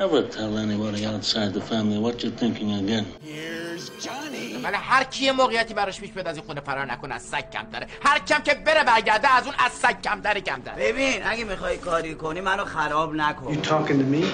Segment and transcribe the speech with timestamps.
[0.00, 3.04] Never tell anybody outside the family what you're thinking again.
[3.22, 4.64] Here's Johnny.
[4.64, 7.66] ولی هر کی موقعیتی براش پیش بیاد از این خونه فرار نکنه از سگ کم
[7.72, 11.20] داره هر کم که بره برگرده از اون از سگ کم داره کم داره ببین
[11.24, 14.24] اگه می‌خوای کاری کنی منو خراب نکن You talking to me?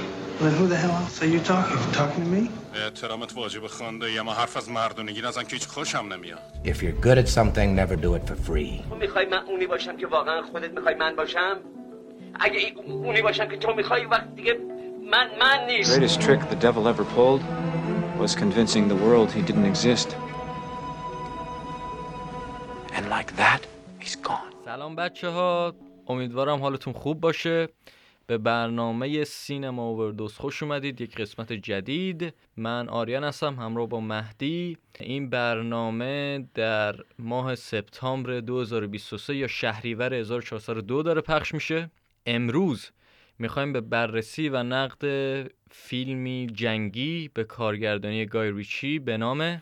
[0.40, 1.78] Who the hell else are you talking?
[1.92, 2.50] Talking to me?
[2.84, 7.06] احترامت واجب خونده یا ما حرف از مردونگی نزن که هیچ خوشم نمیاد If you're
[7.06, 8.88] good at something, never do it for free.
[8.90, 11.56] تو می‌خوای من اونی باشم که واقعا خودت می‌خوای من باشم
[12.40, 14.56] اگه اونی باشم که تو می‌خوای وقت دیگه
[15.10, 15.98] من من نیست.
[15.98, 17.42] Greatest trick the devil ever pulled
[18.18, 20.08] was convincing the world he didn't exist.
[22.96, 23.60] And like that,
[24.00, 24.52] he's gone.
[24.64, 25.74] سلام بچه ها.
[26.08, 27.68] امیدوارم حالتون خوب باشه.
[28.26, 31.00] به برنامه سینما اووردوز خوش اومدید.
[31.00, 32.34] یک قسمت جدید.
[32.56, 34.78] من آریان هستم همراه با مهدی.
[35.00, 41.90] این برنامه در ماه سپتامبر 2023 یا شهریور 1402 داره پخش میشه.
[42.26, 42.90] امروز
[43.38, 45.06] می‌خوایم به بررسی و نقد
[45.70, 49.60] فیلمی جنگی به کارگردانی گای ریچی به نام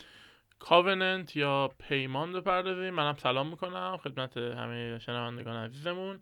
[0.58, 2.94] کاوننت یا پیمان بپردازیم.
[2.94, 6.20] منم سلام می‌کنم خدمت همه شنوندگان عزیزمون.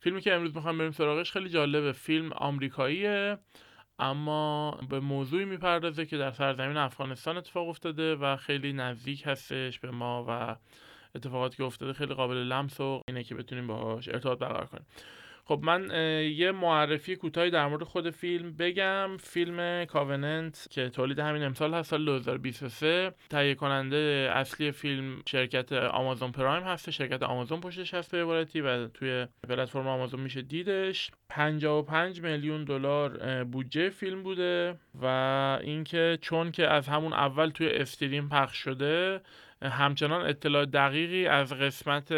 [0.00, 3.38] فیلمی که امروز می‌خوام بریم سراغش خیلی جالبه فیلم آمریکاییه
[3.98, 9.90] اما به موضوعی می‌پردازه که در سرزمین افغانستان اتفاق افتاده و خیلی نزدیک هستش به
[9.90, 10.56] ما و
[11.14, 14.86] اتفاقاتی که افتاده خیلی قابل لمس و اینه که بتونیم باهاش ارتباط برقرار کنیم.
[15.46, 15.90] خب من
[16.36, 19.16] یه معرفی کوتاهی در مورد خود فیلم بگم.
[19.16, 26.32] فیلم کاوننت که تولید همین امسال هست سال 2023 تهیه کننده اصلی فیلم شرکت آمازون
[26.32, 31.10] پرایم هست شرکت آمازون پشتش هست به عبارتی و توی پلتفرم آمازون میشه دیدش.
[31.34, 35.06] 55 میلیون دلار بودجه فیلم بوده و
[35.62, 39.20] اینکه چون که از همون اول توی استریم پخش شده
[39.62, 42.08] همچنان اطلاع دقیقی از قسمت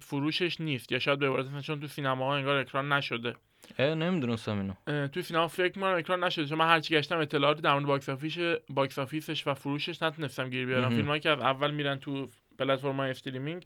[0.00, 0.92] فروشش نیست.
[0.92, 3.34] یا شاید به عبارت چون تو سینماها انگار اکران نشده.
[3.78, 6.46] نمی‌دونستم اینو توی سینما فکر می‌کنم اکران نشده.
[6.46, 10.02] چون من هرچی گشتم اطلاعاتی در مورد box office ش box office ش و فروشش
[10.02, 10.84] نتونستم گیر بیارم.
[10.84, 10.96] مهم.
[10.96, 12.28] فیلمایی که از اول میرن تو
[12.58, 13.64] پلتفرم streaming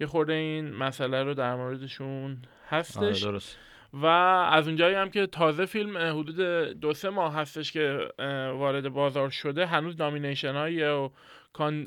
[0.00, 3.22] یه خورده این مسئله رو در موردشون آره هستش.
[3.22, 3.58] درست
[3.92, 6.36] و از اونجایی هم که تازه فیلم حدود
[6.80, 8.08] دو سه ماه هستش که
[8.54, 11.08] وارد بازار شده هنوز نامینیشن و
[11.52, 11.84] کان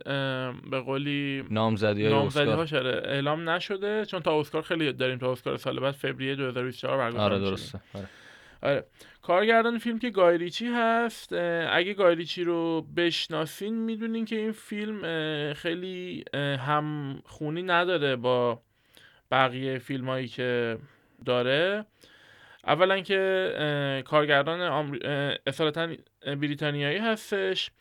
[0.71, 5.31] به قولی نامزدی های نامزدی هاش آره، اعلام نشده چون تا اسکار خیلی داریم تا
[5.31, 7.39] اسکار سال بعد فوریه 2024 برگزار آره.
[7.39, 8.07] درسته آره.
[8.61, 8.85] آره
[9.21, 11.33] کارگردان فیلم که گای ریچی هست
[11.69, 15.01] اگه گای ریچی رو بشناسین می‌دونین که این فیلم
[15.53, 16.23] خیلی
[16.59, 18.61] هم خونی نداره با
[19.31, 20.77] بقیه فیلم هایی که
[21.25, 21.85] داره
[22.67, 24.61] اولا که کارگردان
[25.47, 25.87] اصالتا
[26.25, 27.71] بریتانیایی هستش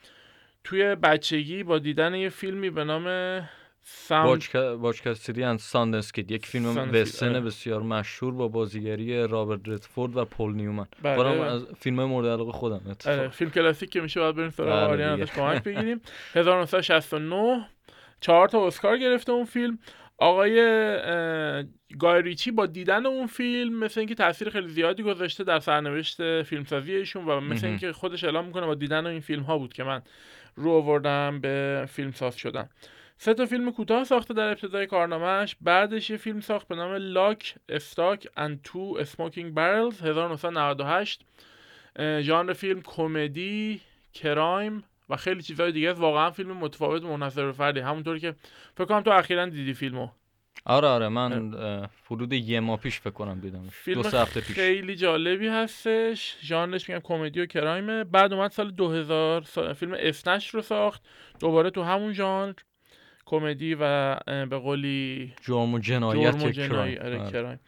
[0.65, 3.41] توی بچگی با دیدن یه فیلمی به نام
[3.87, 4.49] ساوند
[4.81, 7.41] Butch Cassidy and Sundance Kid یک فیلم وسترن آره.
[7.41, 11.28] بسیار مشهور با بازیگری رابرت ردفورد و پل نیومن بله.
[11.28, 13.17] از فیلم مورد علاقه خودم اتفاقا.
[13.19, 15.23] آره فیلم کلاسیک که میشه باید بریم سراغ بله آریان.
[15.23, 16.00] ازش کمک بگیریم
[16.34, 17.67] 1969
[18.21, 19.78] چهار تا اسکار گرفته اون فیلم
[20.19, 21.64] آقای اه،
[21.98, 26.94] گای ریچی با دیدن اون فیلم مثل اینکه تاثیر خیلی زیادی گذاشته در سرنوشت فیلمسازی
[26.94, 27.66] ایشون و مثل.
[27.66, 30.02] اینکه خودش اعلام می‌کنه با دیدن این فیلم ها بود که من
[30.54, 32.69] رو آوردم به فیلم ساز شدم
[33.19, 37.54] سه تا فیلم کوتاه ساخته در ابتدای کارنامهش بعدش یه فیلم ساخت به نام لاک
[37.69, 41.22] استاک اند تو اسموکینگ بارلز 1998
[41.96, 43.81] اه، ژانر فیلم کمدی
[44.14, 46.00] کرایم و خیلی چیزهای دیگه است.
[46.00, 47.81] واقعا فیلم متفاوت و منحصر به فردی.
[47.81, 48.34] همونطور که
[48.76, 50.09] فکر کنم تو اخیرا دیدی فیلمو.
[50.66, 51.09] آره آره.
[51.09, 51.50] من
[52.10, 53.70] حدود یه ماه پیش فکر کنم دیدمش.
[53.70, 54.56] فیلم دو سه هفته پیش.
[54.56, 56.37] خیلی جالبی هستش.
[56.43, 61.03] ژانرش میگم کمدی و کرایمه بعد اومد سال 2000 سا- فیلم اسنچ رو ساخت.
[61.41, 62.53] دوباره تو همون ژانر
[63.26, 66.69] کمدی و به قولی جرم و جنایت جرم و یک جنایی.
[66.69, 66.98] کرایم.
[67.03, 67.31] آره آره.
[67.31, 67.60] کرایم.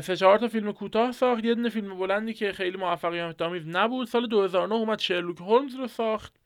[0.00, 1.44] سه چهار تا فیلم کوتاه ساخت.
[1.44, 4.06] یه دونه فیلم بلندی که خیلی موفقیت آمیز نبود.
[4.06, 6.41] سال 2009 اومد شرلوک هولمز رو ساخت.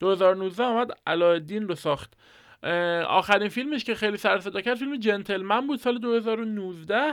[0.00, 2.12] 2019 اومد علایالدین رو ساخت.
[3.06, 7.12] آخرین فیلمش که خیلی سر صدا کرد فیلم جنتلمن بود سال 2019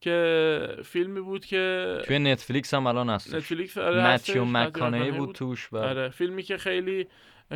[0.00, 3.34] که فیلمی بود که توی نتفلیکس هم الان هستش.
[3.34, 5.34] نتفلیکس آره متیو مکانهی بود.
[5.34, 7.06] توش و آره فیلمی که خیلی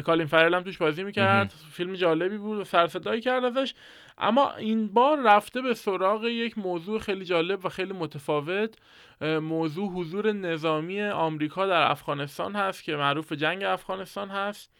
[0.05, 1.55] کالین فرل هم توش بازی می‌کرد.
[1.71, 3.75] فیلم جالبی بود و سرصدایی کرد ازش.
[4.19, 8.75] اما این بار رفته به سراغ یک موضوع خیلی جالب و خیلی متفاوت.
[9.23, 14.73] موضوع حضور نظامی آمریکا در افغانستان هست که معروف جنگ افغانستان هست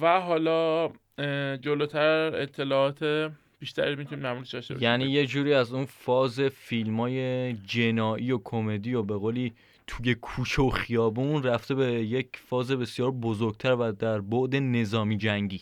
[0.00, 0.88] و حالا
[1.56, 8.32] جلوتر اطلاعات بیشتری می‌تونیم موردش داشته یعنی یه جوری از اون فاز فیلم های جنایی
[8.32, 9.52] و کمدی و به قولی
[9.86, 15.60] توی کوچه و خیابون رفته به یک فاز بسیار بزرگتر و در بعد نظامی جنگی.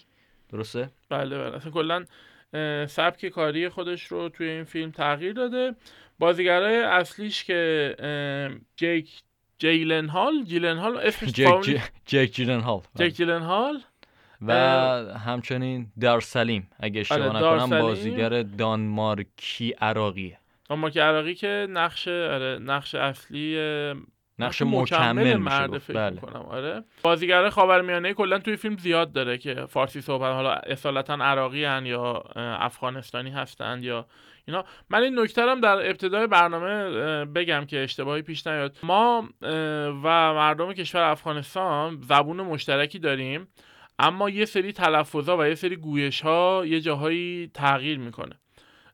[0.52, 1.56] درسته؟ بله بله.
[1.56, 2.04] اصلا کلا
[2.86, 5.74] سبک کاری خودش رو توی این فیلم تغییر داده.
[6.19, 9.22] بازیگرای اصلیش که جیک
[9.58, 11.80] جیلن هال جیلن هال اسمش جک, ج...
[12.06, 13.80] جک جیلن هال جک جیلن هال
[14.42, 14.52] و
[15.18, 17.80] همچنین دار سلیم اگه اشتباه آره، دار نکنم.
[17.80, 20.38] بازیگر دانمارکی عراقیه.
[20.70, 23.56] اما که عراقی که نقش آره نقش اصلی
[24.38, 25.79] نقش مکمل مکمل مرد.
[25.79, 26.11] فکر بله.
[26.11, 26.43] می‌کنم.
[26.43, 26.84] آره.
[27.02, 32.23] بازیگرای خاورمیانه کلا توی فیلم زیاد داره که فارسی صحبت حالا اصالتا عراقی هن یا
[32.37, 34.06] افغانستانی هستند یا
[34.49, 34.64] اینا.
[34.90, 38.76] من این نکته هم در ابتدای برنامه بگم که اشتباهی پیش نیاد.
[38.82, 39.29] ما
[40.02, 43.49] و مردم کشور افغانستان زبون مشترکی داریم
[43.99, 48.41] اما یه سری تلفظا و یه سری گویش ها یه جاهایی تغییر می‌کنه.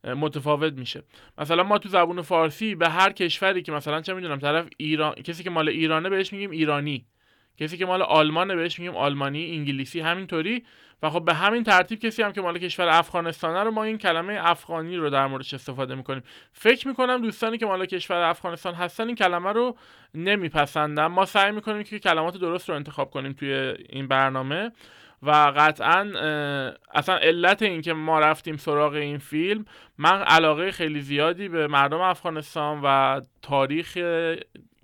[0.05, 1.03] متفاوت میشه.
[1.39, 5.43] مثلا ما تو زبون فارسی به هر کشوری که مثلا چه می‌دونم طرف ایران کسی
[5.43, 7.07] که مال ایرانه بهش میگیم ایرانی.
[7.61, 10.65] کسی که مال آلمانه بهش میگیم آلمانی انگلیسی همینطوری.
[11.03, 14.39] و خب به همین ترتیب کسی هم که مال کشور افغانستانه رو ما این کلمه
[14.41, 16.23] افغانی رو در موردش استفاده می‌کنیم.
[16.53, 19.77] فکر می‌کنم دوستانی که مال کشور افغانستان هستن این کلمه رو
[20.15, 21.07] نمیپسندن.
[21.07, 23.53] ما سعی می‌کنیم که کلمات درست رو انتخاب کنیم توی
[23.89, 24.73] این برنامه.
[25.23, 26.13] و قطعا
[26.95, 29.65] اصلا علت این که ما رفتیم سراغ این فیلم
[29.99, 33.99] من علاقه خیلی زیادی به مردم افغانستان و تاریخ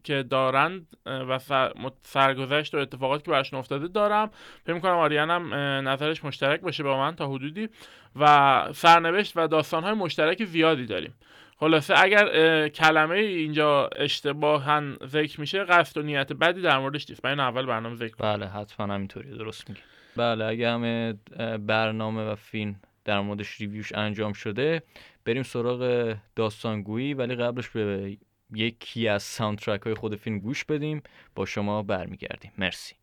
[0.04, 1.38] که دارند و
[2.02, 4.30] سرگذشت و اتفاقاتی که براشون افتاده دارم.
[4.64, 7.68] فکر می‌کنم آریان هم اه، نظرش مشترک باشه با من تا حدودی.
[8.16, 11.14] و سرنوشت و داستانهای مشترک زیادی داریم.
[11.56, 17.24] خلاصه اگر کلمه اینجا اشتباها ذکر میشه قصد و نیت بدی در موردش نیست.
[17.24, 18.36] من اول برنامه ذکر کنم.
[18.36, 19.82] بله حتما همینطوری درست میگه
[20.16, 21.12] بله اگه همه
[21.58, 24.82] برنامه و فیلم در موردش ریویوش انجام شده
[25.24, 28.16] بریم سراغ داستانگویی ولی قبلش به
[28.54, 31.02] یکی از ساوندترک های خود فیلم گوش بدیم.
[31.34, 32.52] با شما برمیگردیم.
[32.58, 32.94] مرسی.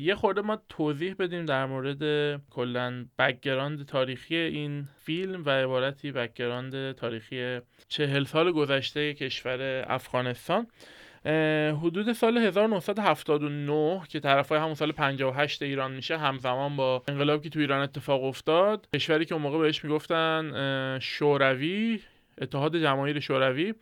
[0.00, 2.02] یه خورده ما توضیح بدیم در مورد
[2.50, 10.66] کلا background تاریخی این فیلم و عبارتی background تاریخی چهل سال گذشته کشور افغانستان.
[11.82, 17.60] حدود سال 1979 که طرفای همون سال 58 ایران میشه همزمان با انقلابی که تو
[17.60, 22.00] ایران اتفاق افتاد کشوری که اون موقع بهش می‌گفتن شوروی
[22.40, 23.74] اتحاد جماهیر شوروی.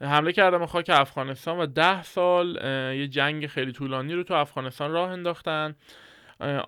[0.00, 2.58] حمله کردن به خاک افغانستان و ده سال
[2.96, 5.74] یه جنگ خیلی طولانی رو تو افغانستان راه انداختن.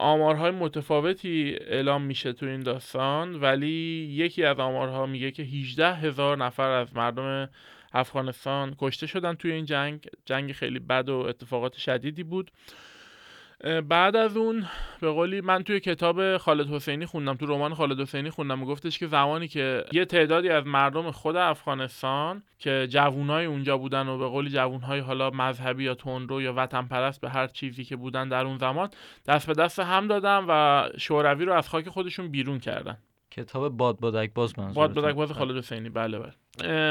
[0.00, 6.36] آمارهای متفاوتی اعلام میشه تو این داستان ولی یکی از آمارها میگه که 18 هزار
[6.36, 7.48] نفر از مردم
[7.92, 10.08] افغانستان کشته شدن توی این جنگ.
[10.24, 12.50] جنگ خیلی بد و اتفاقات شدیدی بود.
[13.88, 14.66] بعد از اون
[15.00, 18.98] به قولی من توی کتاب خالد حسینی خوندم تو رمان خالد حسینی خوندم و گفتش
[18.98, 24.26] که زمانی که یه تعدادی از مردم خود افغانستان که جوونای اونجا بودن و به
[24.26, 28.44] قولی جوونهای حالا مذهبی یا تندرو یا وطن پرست به هر چیزی که بودن در
[28.44, 28.90] اون زمان
[29.26, 32.98] دست به دست هم دادن و شوروی رو از خاک خودشون بیرون کردن.
[33.30, 36.32] کتاب باد بادک باز منظورتون باد بدک باز خالد حسینی بله بله.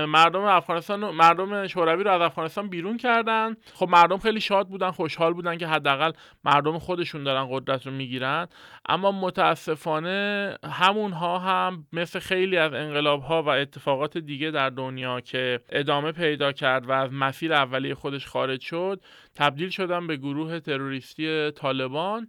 [0.05, 3.55] مردم افغانستان رو- مردم شوروی رو از افغانستان بیرون کردن.
[3.73, 6.11] خب مردم خیلی شاد بودن خوشحال بودن که حداقل
[6.43, 8.47] مردم خودشون دارن قدرت رو می‌گیرن.
[8.89, 15.59] اما متاسفانه همونها هم مثل خیلی از انقلاب ها و اتفاقات دیگه در دنیا که
[15.69, 19.01] ادامه پیدا کرد و از مسیر اولیه خودش خارج شد
[19.35, 22.27] تبدیل شدن به گروه تروریستی طالبان.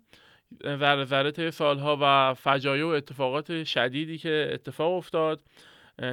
[1.04, 5.40] ذره طی سالها و فجایع و اتفاقات شدیدی که اتفاق افتاد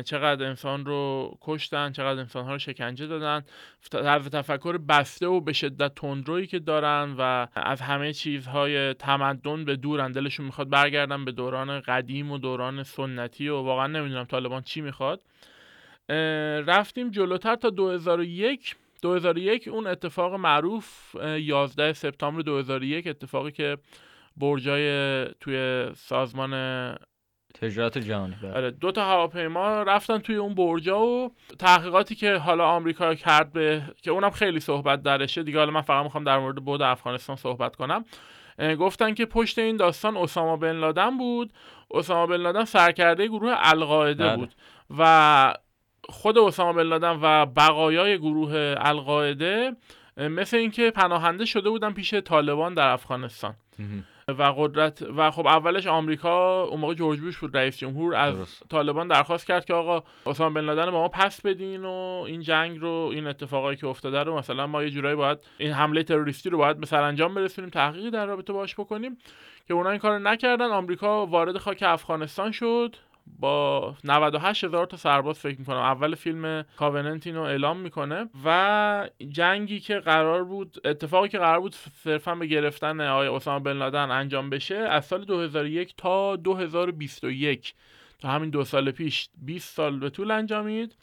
[0.06, 3.44] چقدر انسان رو کشتن چقدر انسان ها رو شکنجه دادن.
[3.92, 9.75] طرز تفکر بسته و به شدت تندرویی که دارن و از همه چیزهای تمدن به
[9.75, 14.82] دورن دلشون می‌خواد برگردن به دوران قدیم و دوران سنتی و واقعا نمی‌دونم طالبان چی
[14.82, 15.22] می‌خواد.
[16.68, 23.77] رفتیم جلوتر تا 2001 2001 اون اتفاق معروف اه، 11 سپتامبر 2001 اتفاقی که
[24.38, 26.96] برجای توی سازمان
[27.62, 28.54] تجارت جهانی بله.
[28.54, 33.82] آره دو تا هواپیما رفتن توی اون برجا و تحقیقاتی که حالا آمریکا کرد به
[34.01, 35.44] که اونم خیلی صحبت درشه.
[35.44, 38.06] دیگه حالا من فقط می‌خوام در مورد بود افغانستان صحبت کنم.
[38.80, 41.54] گفتن که پشت این داستان اسامه بن لادن بود.
[41.92, 44.36] اسامه بن لادن سرکرده گروه القاعده بله.
[44.36, 44.56] بود
[44.98, 45.54] و
[46.10, 49.75] خود اسامه بن لادن و بقایای گروه القاعده
[50.18, 53.56] مثل اینکه پناهنده شده بودن پیش طالبان در افغانستان.
[54.27, 58.63] و قدرت و خب اولش آمریکا اون موقع جورج بوش بود رئیس جمهور از درست.
[58.70, 62.79] طالبان درخواست کرد که آقا اسامه بن لادن با ما پس بدین و این جنگ
[62.82, 66.58] رو این اتفاقایی که افتاده رو مثلا ما یه جورایی باید این حمله تروریستی رو
[66.58, 69.17] باید به سرانجام برسونیم تحقیقی در رابطه باش بکنیم
[69.67, 72.96] که اونا این کارو نکردن آمریکا وارد خاک افغانستان شد
[73.27, 75.77] با 98 هزار تا سرباز فکر می‌کنم.
[75.77, 81.75] اول فیلم کاوننت اینو اعلام می‌کنه و جنگی که قرار بود اتفاقی که قرار بود
[82.03, 87.74] صرفا به گرفتن آقای اسامه بن لادن انجام بشه از سال 2001 تا 2021
[88.20, 90.96] تا همین دو سال پیش 20 سال به طول انجامید.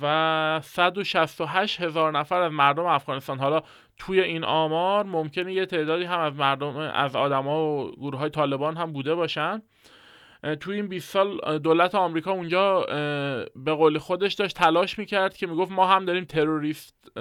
[0.00, 3.38] و 168 هزار نفر از مردم افغانستان.
[3.38, 3.62] حالا
[3.98, 8.76] توی این آمار ممکنه یه تعدادی هم از مردم از آدما و گروه های طالبان
[8.76, 9.62] هم بوده باشن.
[10.60, 12.80] توی این 20 سال دولت آمریکا اونجا
[13.56, 17.12] به قول خودش داشت تلاش می‌کرد که می‌گفت ما هم داریم تروریست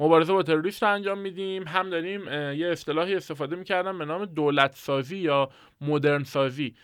[0.00, 4.74] مبارزه با تروریست رو انجام میدیم هم داریم یه اصطلاحی استفاده می‌کردن به نام دولت
[4.74, 5.48] سازی یا
[5.80, 6.74] مدرن سازی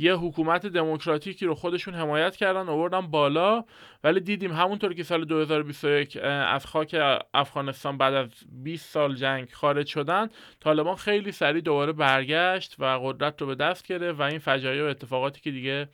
[0.00, 3.64] یه حکومت دموکراتیکی رو خودشون حمایت کردن آوردن بالا.
[4.04, 6.96] ولی دیدیم همونطور که سال 2021 اه، از خاک
[7.34, 8.28] افغانستان بعد از
[8.62, 10.28] 20 سال جنگ خارج شدن
[10.60, 14.86] طالبان خیلی سریع دوباره برگشت و قدرت رو به دست گرفت و این فجایع و
[14.86, 15.88] اتفاقاتی که دیگه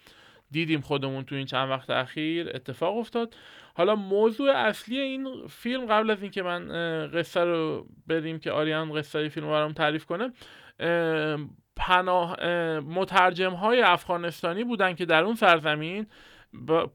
[0.50, 3.34] دیدیم خودمون تو این چند وقت اخیر اتفاق افتاد.
[3.74, 6.68] حالا موضوع اصلی این فیلم قبل از اینکه من
[7.14, 10.32] قصه رو بریم که آریان قصه فیلم برام تعریف کنه
[11.76, 12.46] پناه
[12.80, 16.06] مترجم های افغانستانی بودن که در اون سرزمین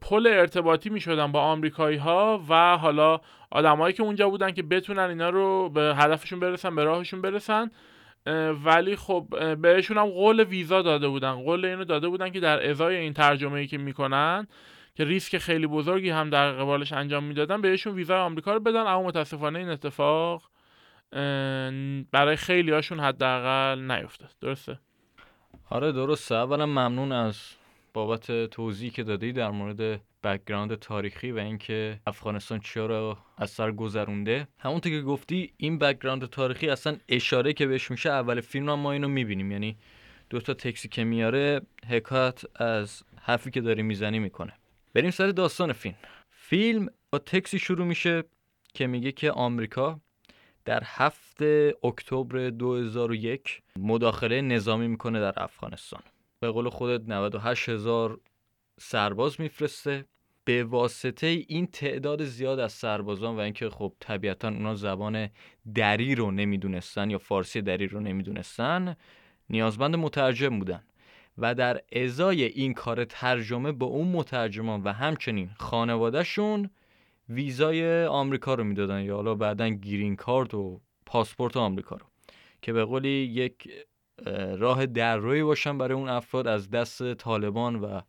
[0.00, 3.20] پل ارتباطی می شدن با آمریکایی ها و حالا
[3.50, 7.70] آدمایی که اونجا بودن که بتونن اینا رو به هدفشون برسن به راهشون برسن
[8.64, 9.26] ولی خب
[9.60, 11.32] بهشون هم قول ویزا داده بودن.
[11.32, 14.46] قول اینو داده بودن که در ازای این ترجمه ای که می‌کنن
[14.94, 19.02] که ریسک خیلی بزرگی هم در قبالش انجام می‌دادن بهشون ویزای آمریکا رو بدن اما
[19.02, 20.42] متاسفانه این اتفاق
[22.12, 24.30] برای خیلی هاشون حداقل نیفتاد.
[24.40, 24.78] درسته؟
[25.70, 26.34] آره درسته.
[26.34, 27.38] اولا ممنون از
[27.94, 33.72] بابت توضیحی که دادی در مورد background تاریخی و اینکه افغانستان چیا رو از سر
[33.72, 34.48] گذرونده.
[34.58, 38.92] همونطور که گفتی این background تاریخی اصلا اشاره که بهش میشه اول فیلم هم ما
[38.92, 39.52] اینو می‌بینیم.
[39.52, 39.76] یعنی
[40.30, 44.52] دو تا تکسی که میاره حکایت از حرفی که داری می‌زنی می‌کنه.
[44.94, 45.94] بریم سر داستان فیلم.
[46.30, 48.24] فیلم با تکسی شروع میشه
[48.74, 50.00] که میگه که آمریکا
[50.64, 51.42] در هفت
[51.84, 56.02] اکتبر 2001 مداخله نظامی می‌کنه در افغانستان.
[56.40, 58.20] به قول خودت 98 هزار
[58.80, 60.04] سرباز میفرسته.
[60.44, 65.28] به واسطه این تعداد زیاد از سربازان و اینکه خب طبیعتا اونا زبان
[65.74, 68.96] دری رو نمی‌دونستن یا فارسی دری رو نمی‌دونستن
[69.50, 70.82] نیازمند مترجم بودن.
[71.38, 76.70] و در ازای این کار ترجمه به اون مترجمان و همچنین خانوادهشون
[77.34, 82.06] ویزای آمریکا رو می‌دادن یا حالا بعدا گرین کارت و پاسپورت آمریکا رو
[82.62, 83.68] که به قولی یک
[84.26, 88.00] اه، راه درروی باشن برای اون افراد از دست طالبان و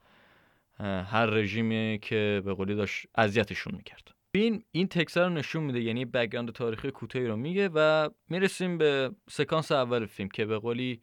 [1.03, 4.11] هر رژیمی که به قولی داشت اذیتشون می‌کرد.
[4.35, 9.11] این این تکسر رو نشون میده یعنی بک‌گراند تاریخی کوتاهی رو میگه و می‌رسیم به
[9.29, 11.01] سکانس اول فیلم که به قولی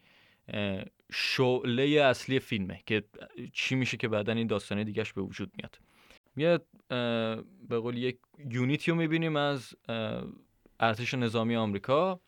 [1.13, 3.05] شعله اصلی فیلمه که
[3.53, 5.79] چی میشه که بعدا این داستانه دیگهش به وجود میاد.
[6.39, 6.57] اه،
[7.69, 8.19] به قول یک
[8.51, 9.75] یونیتی رو می‌بینیم از
[10.81, 12.21] ارتش نظامی آمریکا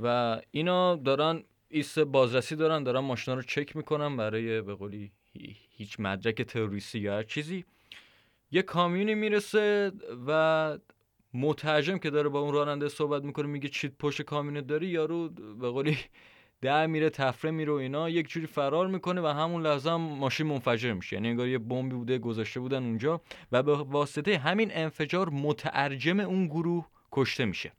[0.00, 5.56] و اینا دارن ایست بازرسی دارن دارن ماشینا رو چک می‌کنن برای به قولی هی-
[5.70, 7.64] هیچ مدرک تروریستی یا هر چیزی.
[8.50, 9.92] یه کامیونی می‌رسه
[10.26, 10.78] و
[11.34, 15.70] مترجم که داره با اون راننده صحبت می‌کنه میگه چی پشت کامیونت داری؟ یارو به
[15.70, 15.98] قولی
[16.62, 20.46] در میره تفره میره و اینا یک جوری فرار می‌کنه و همون لحظه هم ماشین
[20.46, 21.16] منفجر میشه.
[21.16, 23.20] یعنی انگار یه بمبی بوده گذاشته بودن اونجا
[23.52, 27.72] و به واسطه همین انفجار مترجم اون گروه کشته میشه.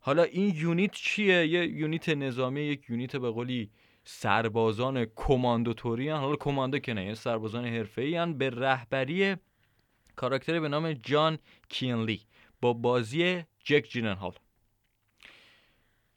[0.00, 3.70] حالا این یونیت چیه؟ یه یونیت نظامی یک یونیت به قولی
[4.04, 6.16] سربازان کماندوتوری هن.
[6.16, 9.36] حالا کماندو که نه یه سربازان حرفه‌ای به رهبری
[10.16, 12.20] کاراکتری به نام جان کینلی
[12.60, 14.32] با بازی جک جیننهال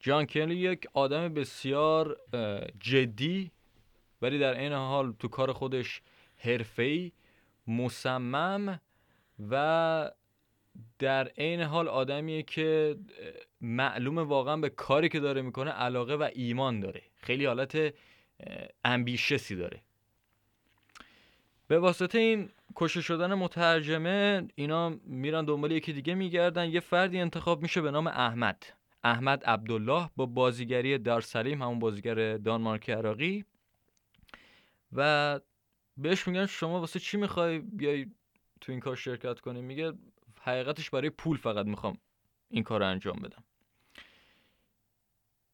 [0.01, 2.17] جان کینلی یک آدم بسیار
[2.79, 3.51] جدی
[4.21, 6.01] ولی در این حال تو کار خودش
[6.37, 7.11] حرفه‌ای
[7.67, 8.81] مصمم
[9.49, 10.11] و
[10.99, 13.31] در عین حال آدمیه که اه،
[13.61, 17.01] معلومه واقعا به کاری که داره می‌کنه علاقه و ایمان داره.
[17.17, 17.93] خیلی حالت
[18.85, 19.81] امبیشسی داره.
[21.67, 26.69] به واسطه این کشته شدن مترجمه اینا میرن دنبال یکی دیگه میگردن.
[26.69, 28.65] یه فردی انتخاب میشه به نام احمد.
[29.03, 33.45] احمد عبدالله با بازیگری دارسلیم همون بازیگر دانمارک عراقی.
[34.93, 35.39] و
[35.97, 38.05] بهش میگن شما واسه چی می‌خوای بیای
[38.61, 39.93] تو این کار شرکت کنی؟ میگه
[40.41, 41.97] حقیقتش برای پول فقط می‌خوام
[42.49, 43.43] این کار رو انجام بدم.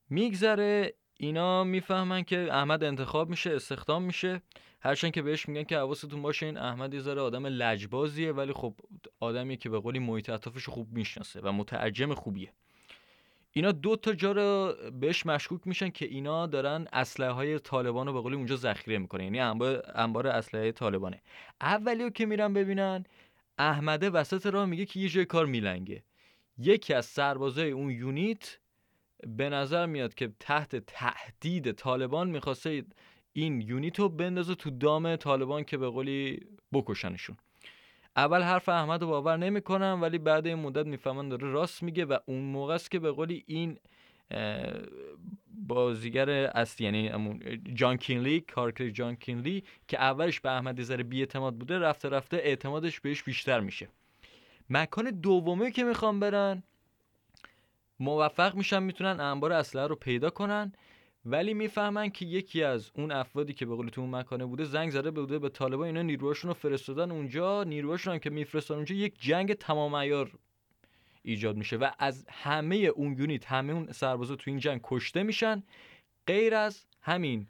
[0.10, 4.42] میگذره اینا می‌فهمن که احمد انتخاب میشه استخدام میشه.
[4.82, 8.74] هرچند که بهش میگن که حواستون باشه این احمد یه ذره آدم لجبازیه ولی خب
[9.20, 12.54] آدمی که به قولی محیط اطرافش خوب می‌شناسه و مترجم خوبیه.
[13.58, 18.14] اینا دو تا جا رو بهش مشکوک میشن که اینا دارن اسلحه های طالبان رو
[18.14, 19.24] به قولی اونجا ذخیره می‌کنن.
[19.24, 21.22] یعنی انبار, اسلحه طالبانه.
[21.62, 23.06] اولی که میرن ببینن
[23.58, 26.04] احمده وسط راه میگه که یه جای کار میلنگه.
[26.58, 28.58] یکی از سربازای اون یونیت
[29.28, 32.84] به نظر میاد که تحت تهدید طالبان می‌خواسته
[33.34, 37.38] این یونیت رو بندازه تو دام طالبان که به قولی بکشنشون.
[38.18, 42.18] اول حرف احمد رو باور نمی‌کنم ولی بعد این مدت می‌فهمن داره راست میگه و
[42.26, 43.78] اون موقع است که به قولی این
[45.68, 47.12] بازیگر اصلی یعنی
[47.74, 53.00] جان کینلی کارکتر جان کینلی که اولش به احمد ذره بیاعتماد بوده رفته رفته اعتمادش
[53.00, 53.88] بهش بیشتر میشه.
[54.70, 56.64] مکان دومی که می‌خوام برن
[58.00, 60.74] موفق میشن می‌تونن انبار اسلحه رو پیدا کنن.
[61.30, 64.90] ولی می‌فهمن که یکی از اون افرادی که به قول تو اون مکانه بوده زنگ
[64.90, 69.22] زده بوده به طالبان اینا نیروهاشون رو فرستادن اونجا نیروهاشون هم که میفرستن اونجا یک
[69.22, 70.32] جنگ تمام عیار
[71.22, 75.64] ایجاد میشه و از همه اون یونیت همه اون سربازا تو این جنگ کشته میشن
[76.28, 77.48] غیر از همین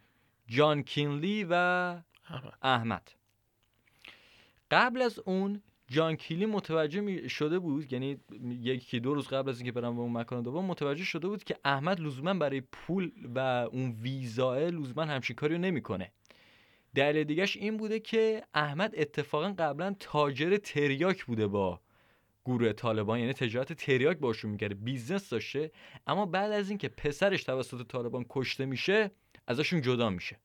[0.48, 1.54] جان کینلی و
[2.62, 3.12] احمد.
[4.72, 8.18] قبل از اون جان کیلی متوجه شده بود یعنی
[8.62, 11.56] یکی دو روز قبل از اینکه برم به اون مکان دوم متوجه شده بود که
[11.66, 13.40] احمد لزوما برای پول و
[13.72, 16.12] اون ویزاه لزوما همچین کاری رو نمی‌کنه.
[16.96, 21.82] دلیل دیگهش این بوده که احمد اتفاقا قبلا تاجر تریاک بوده با
[22.46, 25.72] گروه طالبان یعنی تجارت تریاک باشون می‌کرده business داشته
[26.08, 29.12] اما بعد از اینکه پسرش توسط طالبان کشته میشه
[29.48, 30.40] ازشون جدا میشه.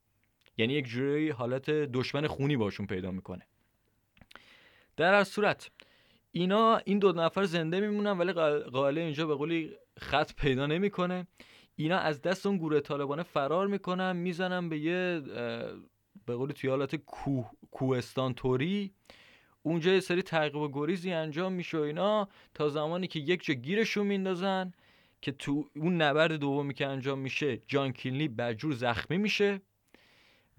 [0.59, 3.47] یعنی یک جوری حالت دشمن خونی باشون پیدا می‌کنه.
[4.97, 5.71] در هر صورت
[6.33, 11.27] اینا این دو نفر زنده میمونن ولی غائله اینجا به قولی خط پیدا نمی‌کنه.
[11.77, 15.23] اینا از دست اون گروه طالبانه فرار می‌کنن می‌زنن به یه
[16.27, 18.93] به قولی توی حالت کو، کوهستان توری
[19.63, 22.29] اونجا یه سری تعقیب و گریزی انجام میشه و اینا.
[22.55, 24.73] تا زمانی که یک جا گیرشون میندازن
[25.21, 29.61] که تو اون نبرد دومی که انجام میشه جان کینلی بجور زخمی میشه.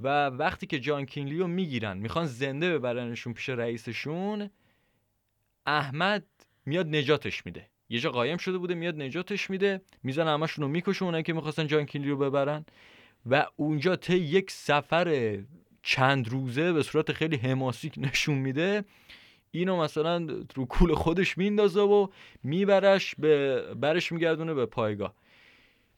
[0.03, 4.49] و وقتی که جان کینلی رو می‌گیرن می‌خوان زنده ببرنشون پیش رئیسشون
[5.65, 6.25] احمد
[6.65, 7.69] میاد نجاتش میده.
[7.89, 11.67] یه جا قایم شده بوده میاد نجاتش میده میزن همشون رو می‌کشه اونایی که می‌خواستن
[11.67, 12.65] جان کینلی رو ببرن.
[13.25, 15.37] و اونجا طی یک سفر
[15.83, 18.85] چند روزه به صورت خیلی حماسی نشون میده.
[19.51, 22.07] اینو مثلا رو کول خودش میندازه و
[22.43, 25.15] میبرش به برش میگردونه به پایگاه.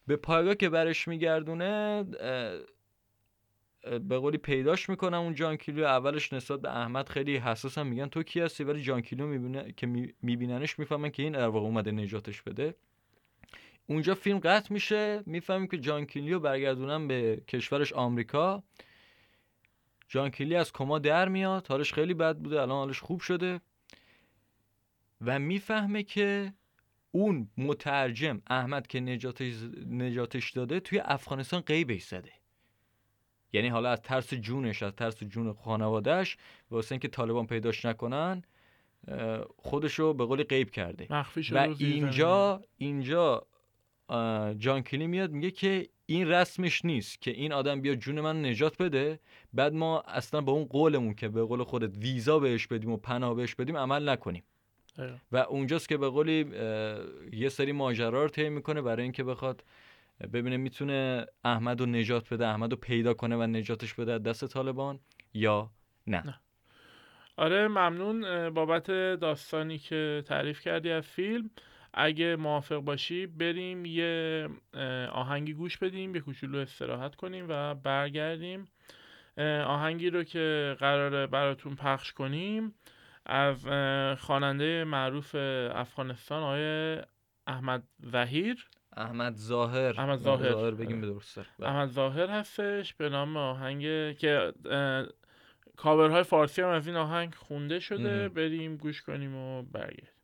[0.08, 2.04] به پایگاه که برش میگردونه
[3.86, 8.24] به قولی پیداش می‌کنم اون جان کیلو اولش نسبت به احمد خیلی حساسم میگن تو
[8.24, 9.88] کی هستی؟ ولی جان کیلو می‌بینه که
[10.21, 12.76] میبیننش می‌فهمن که این در واقع اومده نجاتش بده.
[13.88, 15.24] اونجا فیلم قطع میشه.
[15.26, 18.63] می‌فهمیم که جان کیلیو برگردونن به کشورش آمریکا.
[20.08, 21.67] جان کیلی از کما در میاد.
[21.67, 22.62] حالش خیلی بد بوده.
[22.62, 23.62] الان حالش خوب شده.
[25.21, 26.54] و می‌فهمه که
[27.12, 29.54] اون مترجم احمد که نجاتش,
[29.89, 32.32] نجاتش داده توی افغانستان قیبش زده.
[33.56, 36.38] یعنی حالا از ترس جونش از ترس جون خانوادهش
[36.72, 38.44] واسه اینکه طالبان پیداش نکنن
[39.58, 41.08] خودشو به قولی غیب کرده.
[41.56, 43.46] و اینجا اینجا
[44.58, 48.82] جان کلی میاد میگه که این رسمش نیست که این آدم بیا جون من نجات
[48.82, 49.20] بده.
[49.54, 53.36] بعد ما اصلا با اون قولمون که به قول خودت ویزا بهش بدیم و پناه
[53.36, 54.44] بهش بدیم عمل نکنیم.
[55.32, 56.46] و اونجاست که به قولی
[57.34, 59.63] یه سری ماجرا رو طی می‌کنه برای اینکه بخواد
[60.34, 64.99] ببینه می‌تونه احمد رو نجات بده احمد رو پیدا کنه و نجاتش بده دست طالبان
[65.34, 65.71] یا
[66.08, 66.39] نه, نه.
[67.38, 68.88] آره ممنون بابت
[69.21, 71.49] داستانی که تعریف کردی از فیلم.
[71.93, 74.47] اگه موافق باشی بریم یه
[75.12, 78.67] آهنگی گوش بدیم یه کوچولو استراحت کنیم و برگردیم.
[79.65, 82.73] آهنگی رو که قراره براتون پخش کنیم
[83.25, 83.67] از
[84.19, 85.36] خواننده معروف
[85.75, 86.97] افغانستان آقای
[87.47, 88.67] احمد وحیر
[88.98, 89.94] احمد ظاهر.
[89.98, 91.70] احمد ظاهر, ظاهر بگیم به درست بله.
[91.70, 93.82] احمد ظاهر هستش به نام آهنگ
[94.18, 94.54] که
[95.76, 98.30] کاورهای فارسی هم از این آهنگ خونده شده.
[98.30, 100.14] بریم گوش کنیم و برگردیم.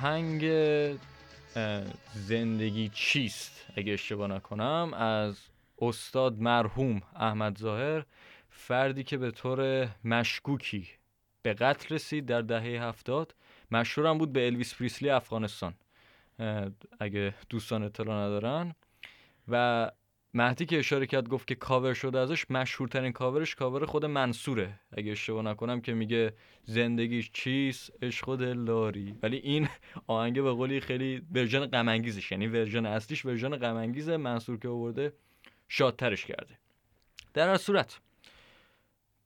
[0.00, 0.44] آهنگ
[2.14, 5.36] زندگی چیست؟ اگه اشتباه نکنم از
[5.78, 8.04] استاد مرحوم احمد ظاهر
[8.50, 10.88] فردی که به طور مشکوکی
[11.42, 13.34] به قتل رسید در دهه هفتاد.
[13.70, 15.74] مشهورم بود به الویس پریسلی افغانستان.
[17.00, 18.74] اگه دوستان اطلاع ندارن.
[19.48, 19.90] و
[20.34, 24.80] مهدی که اشاره کرد گفت که کاور شده ازش مشهورترین کاورش کاور خود منصوره.
[24.92, 26.32] اگه اشتباه نکنم که میگه
[26.64, 29.68] زندگیش چیست؟ عشق لاری ولی این
[30.06, 31.88] آهنگ به قولی خیلی version غم
[32.30, 35.12] یعنی version اصلیش version غم منصور که آورده
[35.68, 36.58] شادترش کرده.
[37.34, 38.00] در هر صورت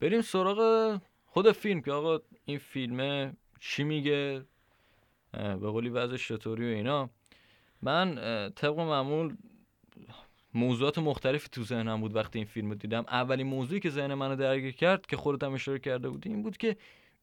[0.01, 4.45] بریم سراغ خود فیلم که آقا این فیلمه چی میگه؟
[5.33, 7.11] به قولی وضعش چطوری و اینا.
[7.83, 8.15] من
[8.57, 9.37] طبق معمول
[10.55, 13.05] موضوعات مختلفی تو ذهنم بود وقتی این فیلم رو دیدم.
[13.09, 16.57] اولین موضوعی که ذهن منو درگیر کرد که خودت هم اشاره کرده بودی این بود
[16.57, 16.77] که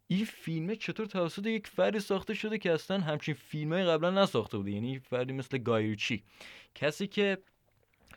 [0.08, 4.72] این فیلمه چطور توسط یک فردی ساخته شده که اصلا همچین فیلمای قبلا نساخته بوده
[4.72, 6.24] یعنی فردی مثل گایریچی
[6.76, 7.38] کسی که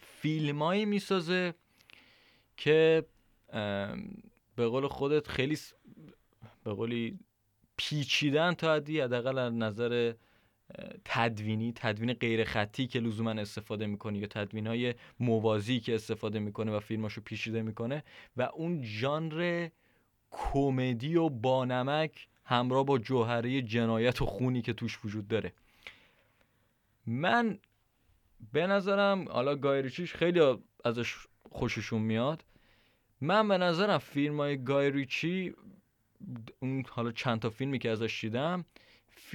[0.00, 1.54] فیلمایی می‌سازه
[2.56, 3.04] که
[4.56, 5.58] به قول خودت خیلی
[6.64, 7.18] به قولی
[7.76, 10.12] پیچیدن تا حدی حداقل از نظر
[11.04, 16.72] تدوینی تدوین غیر خطی که لزوما استفاده می‌کنه یا تدوین های موازی که استفاده می‌کنه
[16.72, 18.04] و فیلماشو پیچیده می‌کنه
[18.36, 19.68] و اون ژانر
[20.30, 25.52] کمدی و بانمک همراه با جوهره جنایت و خونی که توش وجود داره.
[27.06, 27.58] من
[28.52, 30.40] به نظرم حالا گایریچیش خیلی
[30.84, 31.14] ازش
[31.50, 32.44] خوششون میاد.
[33.20, 35.54] من به نظرم فیلم های گایریچی
[36.60, 38.64] اون حالا چند تا فیلمی که ازش دیدم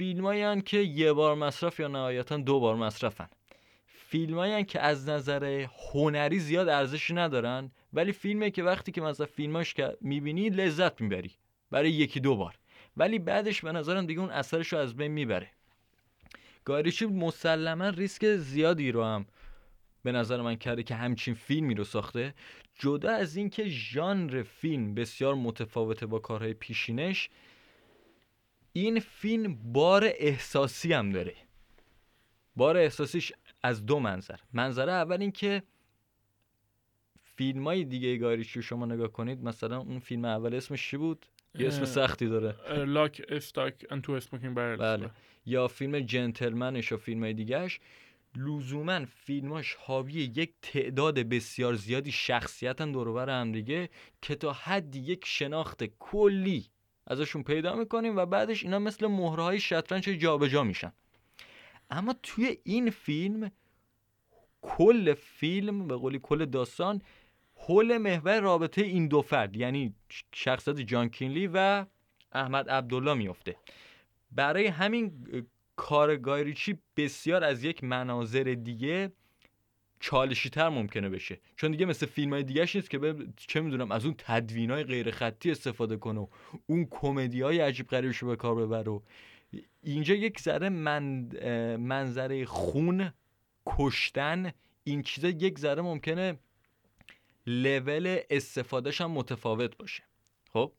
[0.00, 3.28] فیلم که یه بار مصرف یا نهایتا دو بار مصرفن.
[3.86, 9.74] فیلم که از نظر هنری زیاد ارزشی ندارن ولی فیلمه که وقتی که مثلا فیلماش
[9.74, 11.30] که می‌بینی لذت می‌بری
[11.70, 12.54] برای یکی دو بار.
[12.96, 15.50] ولی بعدش به نظرم دیگه اون اثرش رو از بین می‌بره.
[16.64, 19.26] گاریچی مسلما ریسک زیادی رو هم
[20.02, 22.34] به نظر من کرده که همچین فیلمی رو ساخته.
[22.78, 27.30] جدا از اینکه ژانر فیلم بسیار متفاوته با کارهای پیشینش
[28.72, 31.34] این فیلم بار احساسی هم داره.
[32.56, 34.36] بار احساسیش از دو منظر.
[34.52, 35.62] منظره اول این که
[37.22, 41.26] فیلم های دیگه گاریش رو شما نگاه کنید مثلا اون فیلم اول اسمش چی بود؟
[41.58, 42.84] یه اسم سختی داره.
[42.84, 45.10] لاک استاک انتو اسموکینگ بله.
[45.46, 47.80] یا فیلم جنتلمنش و فیلم های دیگهش
[48.36, 53.88] لزوما فیلماش حاوی یک تعداد بسیار زیادی شخصیتن دوربر هم دیگه
[54.22, 56.66] که تا حدی یک شناخت کلی
[57.10, 60.92] ازشون پیدا می‌کنیم و بعدش اینا مثل مهره های شطرنج جابجا میشن.
[61.90, 63.50] اما توی این فیلم
[64.62, 67.02] کل فیلم به قولی کل داستان
[67.54, 69.94] حول محور رابطه این دو فرد یعنی
[70.34, 71.86] شخصیت جان کینلی و
[72.32, 73.56] احمد عبدالله میفته
[74.32, 75.26] برای همین
[75.76, 79.12] کار گایریچی بسیار از یک مناظر دیگه
[80.00, 81.40] چالشی تر ممکنه بشه.
[81.56, 85.10] چون دیگه مثل فیلم های دیگه نیست که چه می‌دونم از اون تدوین های غیر
[85.10, 86.26] خطی استفاده کنه و
[86.66, 89.00] اون کمدی های عجیب غریبش رو به کار ببره و
[89.82, 91.02] اینجا یک ذره من
[91.76, 93.12] منظره خون
[93.66, 94.52] کشتن
[94.84, 96.38] این چیزا یک ذره ممکنه
[97.46, 100.02] لول استفادهش هم متفاوت باشه.
[100.52, 100.72] خب؟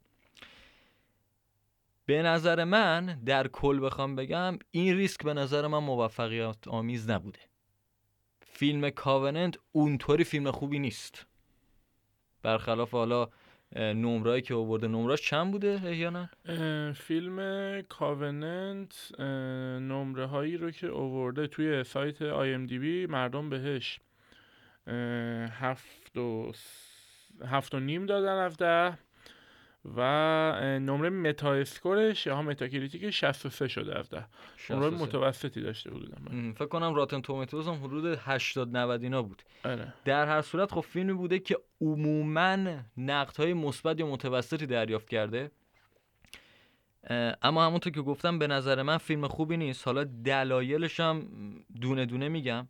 [2.06, 7.51] به نظر من در کل بخوام بگم این ریسک به نظر من موفقیت آمیز نبوده.
[8.62, 11.26] فیلم کاوننت اونطوری فیلم خوبی نیست.
[12.44, 13.30] برخلاف حالا
[13.76, 16.30] نمرایی که آورده نمراش چند بوده احیانا؟
[16.94, 17.38] فیلم
[17.82, 19.20] Covenant
[19.82, 24.00] نمره هایی رو که آورده توی سایت IMDb مردم بهش
[25.60, 26.52] هفت و
[27.46, 28.58] هفت و نیم دادن از
[29.86, 30.02] و
[30.80, 34.26] نمره Metascore ش یا Metacritic 63 شده از ده
[34.70, 39.42] نمره متوسطی داشته بودم فکر کنم Rotten Tomatoes هم حدود 80 90 اینا بود.
[39.66, 39.94] آره.
[40.06, 42.58] در هر صورت خب فیلمی بوده که عموما
[42.98, 45.52] نقد های مثبت یا متوسطی دریافت کرده.
[47.42, 49.88] اما همونطور که گفتم به نظر من فیلم خوبی نیست.
[49.88, 51.28] حالا دلایلش هم
[51.82, 52.68] دونه دونه میگم.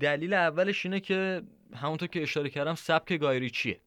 [0.00, 1.42] دلیل اولش اینه که
[1.76, 3.80] همونطور که اشاره کردم سبک گایریچیه.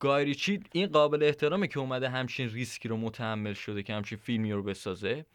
[0.00, 4.62] گایریچی این قابل احترامه که اومده همچین ریسکی رو متحمل شده که همچین فیلمی رو
[4.62, 5.26] بسازه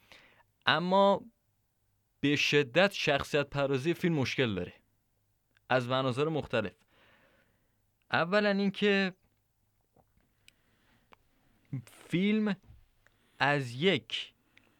[0.66, 1.22] اما
[2.20, 4.74] به شدت شخصیت پرازی فیلم مشکل داره.
[5.70, 6.74] از مناظر مختلف.
[8.12, 9.14] اولا اینکه
[12.08, 12.56] فیلم
[13.40, 14.34] از یک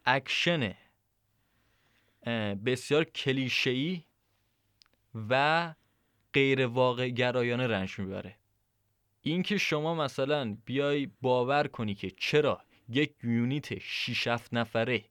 [0.06, 0.76] اکشن
[2.66, 4.04] بسیار کلیشه‌ای
[5.30, 5.74] و
[6.34, 8.36] غیر واقع گرایانه رنج می‌بره.
[9.24, 15.04] اینکه شما مثلا بیای باور کنی که چرا یک unit 6 7 نفره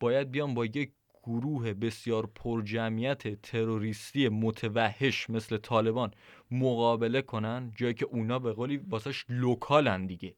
[0.00, 6.10] باید بیان با یک گروه بسیار پرجمعیت تروریستی متوحش مثل طالبان
[6.50, 10.34] مقابله کنن جایی که اونا به قولی واسش لوکالن دیگه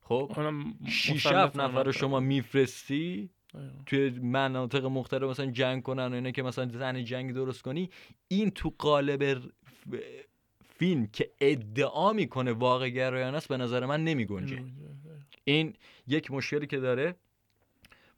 [0.00, 0.52] خب
[0.88, 1.82] شیش هفت نفر.
[1.82, 3.30] رو شما میفرستی.
[3.86, 7.90] توی مناطق مختلف مثلا جنگ کنن و اینا که مثلا زن جنگ درست کنی
[8.28, 9.42] این تو قالب
[10.76, 14.64] فیلم که ادعا می‌کنه واقع گرایانه است به نظر من نمی گنجه
[15.44, 15.74] این
[16.06, 17.14] یک مشکلی که داره.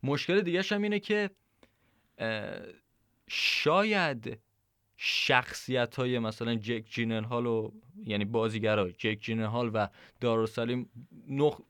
[0.02, 1.30] مشکل دیگه هم اینه که
[3.28, 4.38] شاید
[4.96, 7.70] شخصیت های مثلا جک جینن هال و
[8.04, 9.88] یعنی بازیگرا جک جینن هال و
[10.20, 10.90] دارالسلیم
[11.28, 11.60] نخ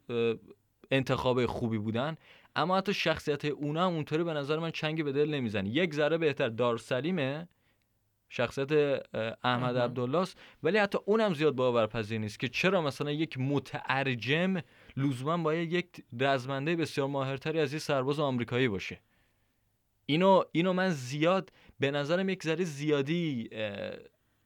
[0.90, 2.16] انتخاب خوبی بودن
[2.57, 5.68] اما حتی شخصیت اونا هم اونطوری به نظر من چنگی به دل نمی‌زنه.
[5.68, 7.49] یک ذره بهتر دارالسلیمه
[8.29, 8.73] شخصیت
[9.45, 9.77] احمد.
[9.77, 14.55] عبدالله است ولی حتی اونم زیاد باورپذیر نیست که چرا مثلا یک مترجم
[14.97, 15.87] لزوما باید یک
[16.21, 19.01] رزمنده بسیار ماهرتری از یه سرباز آمریکایی باشه.
[20.07, 23.51] اینو اینو من زیاد به نظرم یک ذره زیادی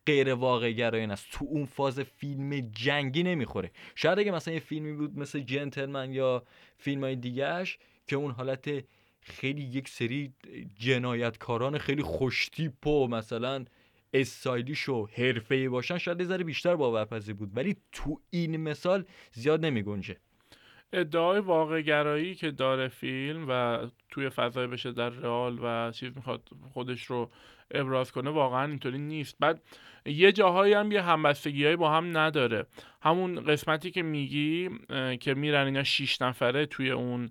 [0.07, 3.71] غیر واقع گرایانه است تو اون فاز فیلم جنگی نمی‌خوره.
[3.95, 6.43] شاید اگه مثلا یه فیلمی بود مثل جنتلمن یا
[6.79, 8.85] فیلم های دیگهش که اون حالت
[9.29, 10.33] خیلی یک سری
[10.79, 13.65] جنایتکاران خیلی خوشتیپ و مثلا
[14.13, 17.51] استایلیش و حرفه‌ای باشن شاید ذره بیشتر باورپذیر بود.
[17.57, 20.17] ولی تو این مثال زیاد نمیگنجه.
[20.93, 26.49] ادعای واقع گرایی که داره فیلم و توی فضای بشه در رئال و چیز می‌خواد
[26.73, 27.31] خودش رو
[27.71, 29.37] ابراز کنه واقعا اینطوری نیست.
[29.41, 29.63] بعد
[30.07, 32.67] یه جاهایی هم یه همبستگی با هم نداره.
[33.03, 34.71] همون قسمتی که میگی
[35.21, 37.31] که میرن اینا شیش نفره توی اون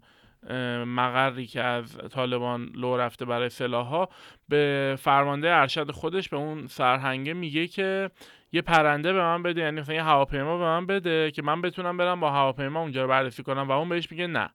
[0.86, 4.10] مقری که از طالبان لو رفته برای سلاحها
[4.50, 8.10] به فرمانده ارشد خودش به اون سرهنگه میگه که
[8.52, 11.98] یه پرنده به من بده یعنی مثلا یه هواپیما به من بده که من بتونم
[11.98, 14.50] برم با هواپیما اونجا رو بررسی کنم و اون بهش میگه نه.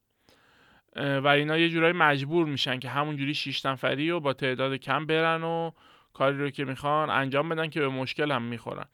[0.97, 5.43] و اینا یه جورایی مجبور میشن که همونجوری شیش نفری و با تعداد کم برن
[5.43, 5.71] و
[6.13, 8.85] کاری رو که می‌خوان انجام بدن که به مشکل هم می‌خورن.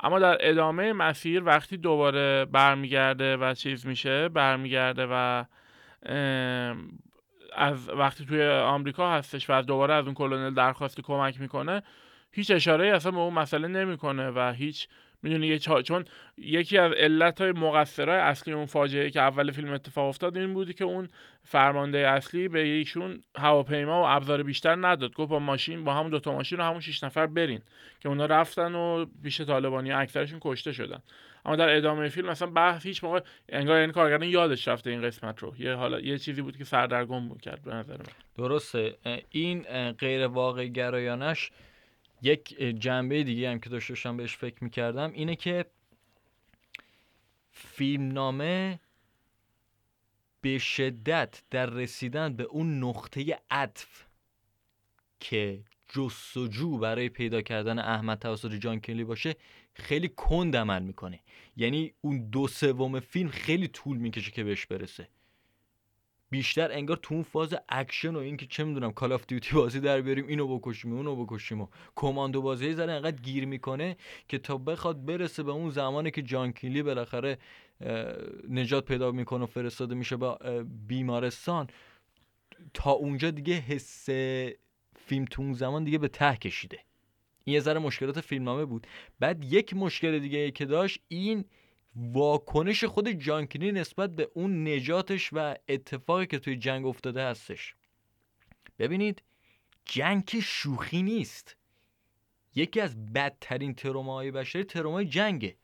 [0.00, 5.44] اما در ادامه مسیر وقتی دوباره برمیگرده و چیز میشه برمیگرده و
[7.56, 11.82] از وقتی توی آمریکا هستش و از دوباره از اون کلونل درخواست کمک می‌کنه
[12.32, 14.88] هیچ اشاره اصلا به اون مسئله نمی‌کنه و هیچ
[15.22, 16.04] می‌دونی یه چا- چون
[16.38, 20.72] یکی از علت های مقصرهای اصلی اون فاجعه که اول فیلم اتفاق افتاد این بودی
[20.72, 21.08] که اون
[21.44, 25.12] فرمانده اصلی به ایشون هواپیما و ابزار بیشتر نداد.
[25.12, 27.60] گفت با ماشین با همون دوتا ماشین و همون شیش نفر برین.
[28.00, 31.02] که اونا رفتن و پیش طالبانی اکثرشون کشته شدن.
[31.46, 35.38] اما در ادامه فیلم مثلا بحث هیچ موقع انگار این کارگردان یادش رفته این قسمت
[35.38, 35.54] رو.
[35.58, 38.04] یه حالا یه چیزی بود که سردرگم کرد به نظر من.
[38.36, 38.96] درسته.
[39.30, 41.50] این غیر واقع گرایانش
[42.22, 45.64] یک جنبه دیگه هم که داشته باشم بهش فکر می‌کردم اینه که
[47.52, 48.80] فیلمنامه
[50.40, 54.04] به شدت در رسیدن به اون نقطه عطف
[55.20, 59.36] که جستجو برای پیدا کردن احمد توسط جان کلی باشه
[59.76, 61.20] خیلی کند عمل می‌کنه.
[61.56, 65.08] یعنی اون دو سوم فیلم خیلی طول می‌کشه که بهش برسه.
[66.30, 70.00] بیشتر انگار تو اون فاز اکشن و اینکه چه می‌دونم Call of Duty بازی در
[70.00, 73.96] بیاریم اینو بکشیم اونو بکشیم و کماندو بازی زره انقدر گیر می‌کنه
[74.28, 77.38] که تا بخواد برسه به اون زمانی که جان کینلی بالاخره
[78.48, 81.66] نجات پیدا می‌کنه و فرستاده میشه با اه، بیمارستان
[82.74, 84.08] تا اونجا دیگه حس
[84.96, 86.78] فیلم تو اون زمان دیگه به ته کشیده.
[87.46, 88.86] این یه ذره مشکلات فیلمنامه بود.
[89.20, 91.44] بعد یک مشکل دیگه که داشت این
[91.96, 97.74] واکنش خود جانکینی نسبت به اون نجاتش و اتفاقی که توی جنگ افتاده هستش.
[98.78, 99.22] ببینید
[99.84, 101.56] جنگ که شوخی نیست.
[102.54, 105.56] یکی از بدترین تروماهای بشری ترومای جنگه.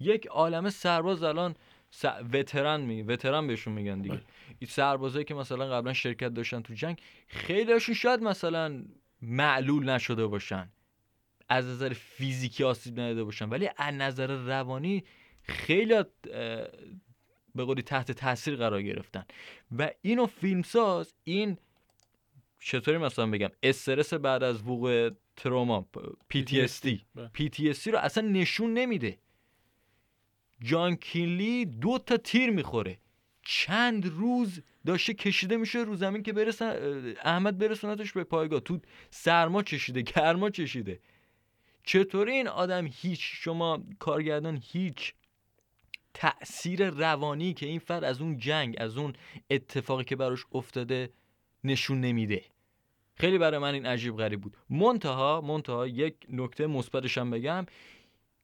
[0.00, 1.54] یک عالم سرباز الان
[1.90, 2.04] س...
[2.04, 4.20] وترن می وترن بهشون میگن دیگه.
[4.58, 8.84] این سربازایی که مثلا قبلا شرکت داشتن تو جنگ خیلیشون شاید مثلا
[9.22, 10.68] معلول نشده باشن.
[11.48, 13.48] از نظر فیزیکی آسیب ندیده باشن.
[13.48, 15.04] ولی از نظر روانی
[15.42, 15.94] خیلی
[17.54, 19.24] به قولی تحت تاثیر قرار گرفتن.
[19.78, 21.58] و اینو فیلمساز این
[22.60, 25.88] چطوری مثلا بگم استرس بعد از وقوع تروما
[26.34, 27.30] PTSD بله.
[27.38, 29.18] PTSD رو اصلا نشون نمیده.
[30.62, 32.98] جان کینلی دو تا تیر می‌خوره.
[33.42, 36.74] چند روز داشته کشیده میشه رو زمین که برسن
[37.22, 38.60] احمد برسونتش به پایگاه.
[38.60, 38.80] تو
[39.10, 41.00] سرما چشیده گرما چشیده.
[41.88, 45.14] چطوری این آدم هیچ شما کارگردان هیچ
[46.14, 49.12] تأثیر روانی که این فرد از اون جنگ از اون
[49.50, 51.10] اتفاقی که براش افتاده
[51.64, 52.44] نشون نمیده؟
[53.14, 54.56] خیلی برای من این عجیب غریب بود.
[54.70, 57.66] منتها منتها یک نکته مثبتش هم بگم.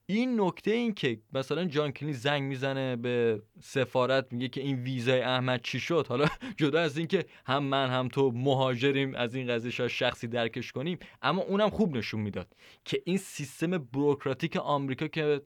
[0.06, 5.20] این نکته این که مثلا جان کلینی زنگ می‌زنه به سفارت میگه که این ویزای
[5.20, 6.26] احمد چی شد؟ حالا
[6.60, 11.42] جدا از اینکه هم من هم تو مهاجریم از این قضیه شخصی درکش کنیم اما
[11.42, 12.48] اونم خوب نشون می‌داد
[12.84, 15.42] که این سیستم بروکراتیک آمریکا که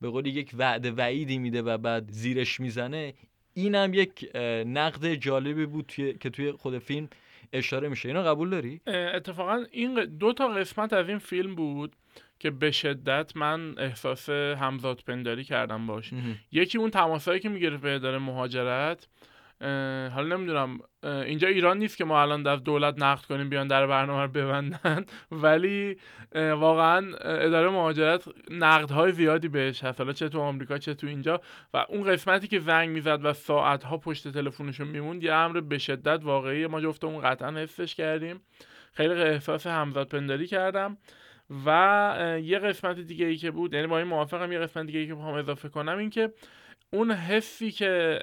[0.00, 3.14] به قول یک وعده وعیدی میده و بعد زیرش می‌زنه
[3.54, 4.30] اینم یک
[4.66, 6.12] نقد جالبی بود توی...
[6.12, 7.08] که توی خود فیلم
[7.52, 8.08] اشاره میشه.
[8.08, 11.96] اینو قبول داری؟ اتفاقا این دو تا قسمت از این فیلم بود.
[12.38, 16.10] که به شدت من احساس همزاد پنداری کردم باش.
[16.52, 19.08] یکی اون تماسایی که می‌گرفت به اداره مهاجرت
[20.14, 24.22] حالا نمی‌دونم اینجا ایران نیست که ما الان در دولت نقد کنیم بیان در برنامه
[24.22, 25.04] رو ببندن
[25.42, 25.96] ولی
[26.34, 30.00] واقعا اداره مهاجرت نقدهای زیادی بهش هست.
[30.00, 31.40] حالا چه تو آمریکا چه تو اینجا.
[31.74, 36.20] و اون قسمتی که زنگ می‌زد و ساعتها پشت تلفنشون میموند یه امر به شدت
[36.24, 38.40] واقعی ما جفتمون قطعا حسش کردیم.
[38.92, 40.96] خیلی احساس همزاد پنداری کردم.
[41.50, 45.06] و یه قسمت دیگه ای که بود یعنی با این موافقم یه قسمت دیگه ای
[45.06, 46.32] که بخوام اضافه کنم این که
[46.92, 48.20] اون حسی که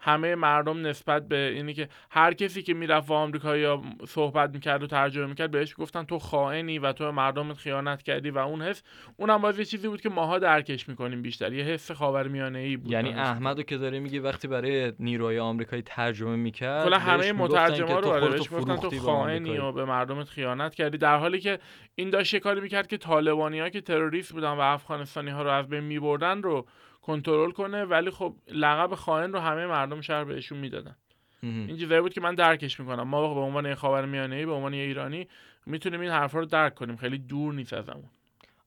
[0.00, 4.82] همه مردم نسبت به اینی که هر کسی که می‌رفت با آمریکایی یا صحبت می‌کرد
[4.82, 8.82] و ترجمه می‌کرد بهش گفتن تو خائنی و تو مردمت خیانت کردی و اون حس.
[9.16, 11.52] اونم باز یه چیزی بود که ماها درکش می‌کنیم بیشتر.
[11.52, 16.36] یه حس خاورمیانه ای بود یعنی احمدو که داره میگه وقتی برای نیروی آمریکایی ترجمه
[16.36, 20.98] می‌کرد کلا همه مترجما رو آره بهش گفتن تو خائنی و به مردمت خیانت کردی.
[20.98, 21.58] در حالی که
[21.94, 25.50] این داشت یه کاری می‌کرد که طالبانی ها که تروریست بودن و افغانستانی ها رو
[25.50, 26.66] از بین میبردن رو
[27.08, 30.96] کنترل کنه ولی خب لقب خائن رو همه مردم شهر بهشون می‌دادن.
[31.42, 33.02] این چیزایی بود که من درکش می‌کنم.
[33.02, 35.28] ما به عنوان خاور ای به عنوان ایرانی
[35.66, 36.96] می‌تونیم این حرفا رو درک کنیم.
[36.96, 38.10] خیلی دور نیست ازمون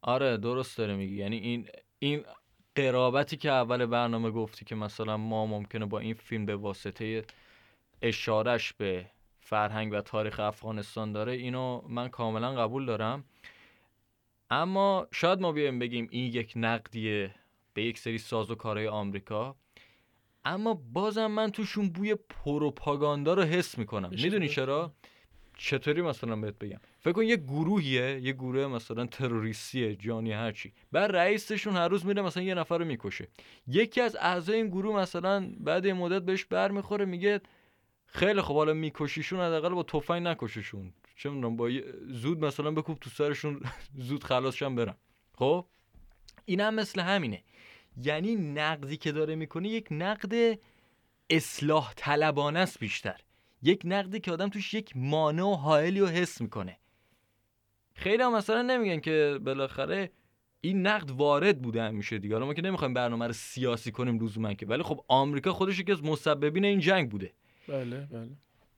[0.01, 1.15] آره درست داره میگی.
[1.15, 1.67] یعنی این
[1.99, 2.25] این
[2.75, 7.23] قرابتی که اول برنامه گفتی که مثلا ما ممکنه با این فیلم به واسطه
[8.01, 9.05] اشارش به
[9.39, 13.23] فرهنگ و تاریخ افغانستان داره اینو من کاملا قبول دارم.
[14.49, 17.35] اما شاید ما بیایم بگیم این یک نقدیه.
[17.73, 19.55] به یک سری ساز و کارهای آمریکا.
[20.45, 24.09] اما بازم من توشون بوی پروپاگاندا رو حس می‌کنم.
[24.09, 24.93] می‌دونی چرا؟
[25.57, 31.11] چطوری مثلا بهت بگم؟ فکر کن یه گروهیه یه گروه مثلا تروریستیه جانی هرچی بعد
[31.15, 33.27] رئیسشون هر روز میره مثلا یه نفر رو می‌کشه.
[33.67, 37.41] یکی از اعضای این گروه مثلا بعد یه مدت بهش برمیخوره میگه
[38.05, 40.93] خیلی خب حالا میکشیشون حداقل با تفنگ نکششون.
[41.15, 41.69] چه می‌دونم با
[42.07, 43.61] زود مثلا بکوب تو سرشون
[44.07, 44.97] زود خلاصشن برم
[45.35, 45.65] خب؟
[46.45, 47.43] اینم مثل همینه.
[47.97, 50.59] یعنی نقدی که داره می‌کنه یک نقد
[51.29, 53.21] اصلاح طلبانه است بیشتر.
[53.63, 56.77] یک نقدی که آدم توش یک مانع و حائلی رو حس می‌کنه.
[57.93, 60.11] خیلی هم مثلا نمیگن که بالاخره
[60.61, 62.35] این نقد وارد بوده همیشه دیگه.
[62.35, 64.65] حالا ما که نمی‌خوایم برنامه رو سیاسی کنیم لزوما که.
[64.65, 67.33] ولی خب آمریکا خودش یکی از مسببین این جنگ بوده.
[67.67, 68.29] بله بله.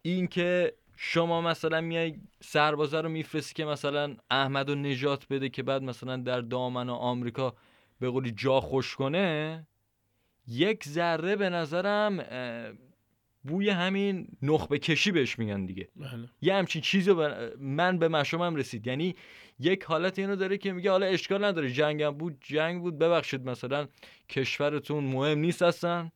[0.02, 5.63] این که شما مثلا میای سربازه رو میفرستی که مثلا احمد رو نجات بده که
[5.63, 7.56] بعد مثلا در دامن آمریکا
[8.03, 9.67] به قولی جا خوش کنه
[10.47, 12.25] یک ذره به نظرم
[13.43, 15.89] بوی همین نخبه کشی بهش میگن دیگه.
[15.95, 16.29] بله.
[16.41, 17.11] یه همچین چیزی
[17.59, 18.87] من به مشامم رسید.
[18.87, 19.15] یعنی
[19.59, 23.87] یک حالت اینو داره که میگه حالا اشکال نداره جنگم بود جنگ بود ببخشید مثلا
[24.29, 26.11] کشورتون مهم نیست هستن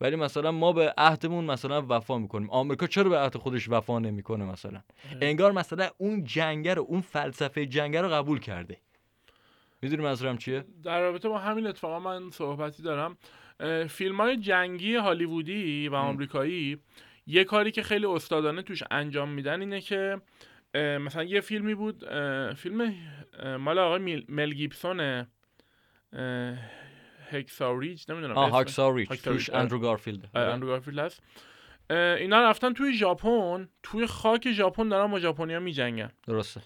[0.00, 2.50] ولی مثلا ما به عهدمون مثلا وفا می‌کنیم.
[2.50, 4.82] آمریکا چرا به عهد خودش وفا نمی‌کنه مثلا؟
[5.20, 8.76] انگار مثلا اون جنگ رو اون فلسفه جنگ رو قبول کرده.
[9.82, 13.16] می‌دونی منظورم چیه؟ در رابطه با همین اتفاقا من صحبتی دارم.
[13.88, 16.78] فیلم های جنگی هالیوودی و آمریکایی
[17.26, 20.20] یه کاری که خیلی استادانه توش انجام میدن اینه که
[20.74, 22.04] مثلا یه فیلمی بود
[22.54, 22.94] فیلم
[23.58, 25.26] مال آقای مل گیبسون
[27.30, 30.30] Hacksaw Ridge نمی‌دونم آه Hacksaw Ridge توش اندرو گارفیلد.
[30.34, 31.22] اندرو گارفیلد هست.
[31.90, 36.10] اینا رفتن توی ژاپن توی خاک ژاپن دارن با ژاپنیا میجنگن.
[36.26, 36.60] درسته.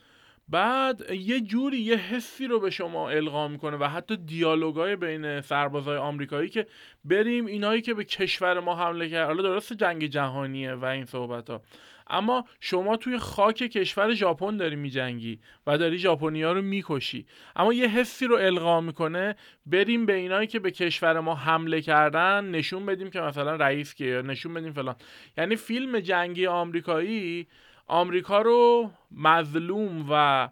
[0.48, 5.96] بعد یه جوری یه حسی رو به شما القا می‌کنه و حتی دیالوگای بین سربازای
[5.96, 6.66] آمریکایی که
[7.04, 9.26] بریم اینایی که به کشور ما حمله کرد.
[9.26, 11.62] حالا درست جنگ جهانیه و این صحبت ها
[12.10, 17.26] اما شما توی خاک کشور ژاپن داری میجنگی و داری ژاپنیا رو می‌کشی.
[17.56, 19.36] اما یه حسی رو القا می‌کنه
[19.66, 24.22] بریم به اینایی که به کشور ما حمله کردن نشون بدیم که مثلا رئیس که
[24.26, 24.96] نشون بدیم فلان.
[25.38, 27.46] یعنی فیلم جنگی آمریکایی
[27.86, 30.48] آمریکا رو مظلوم و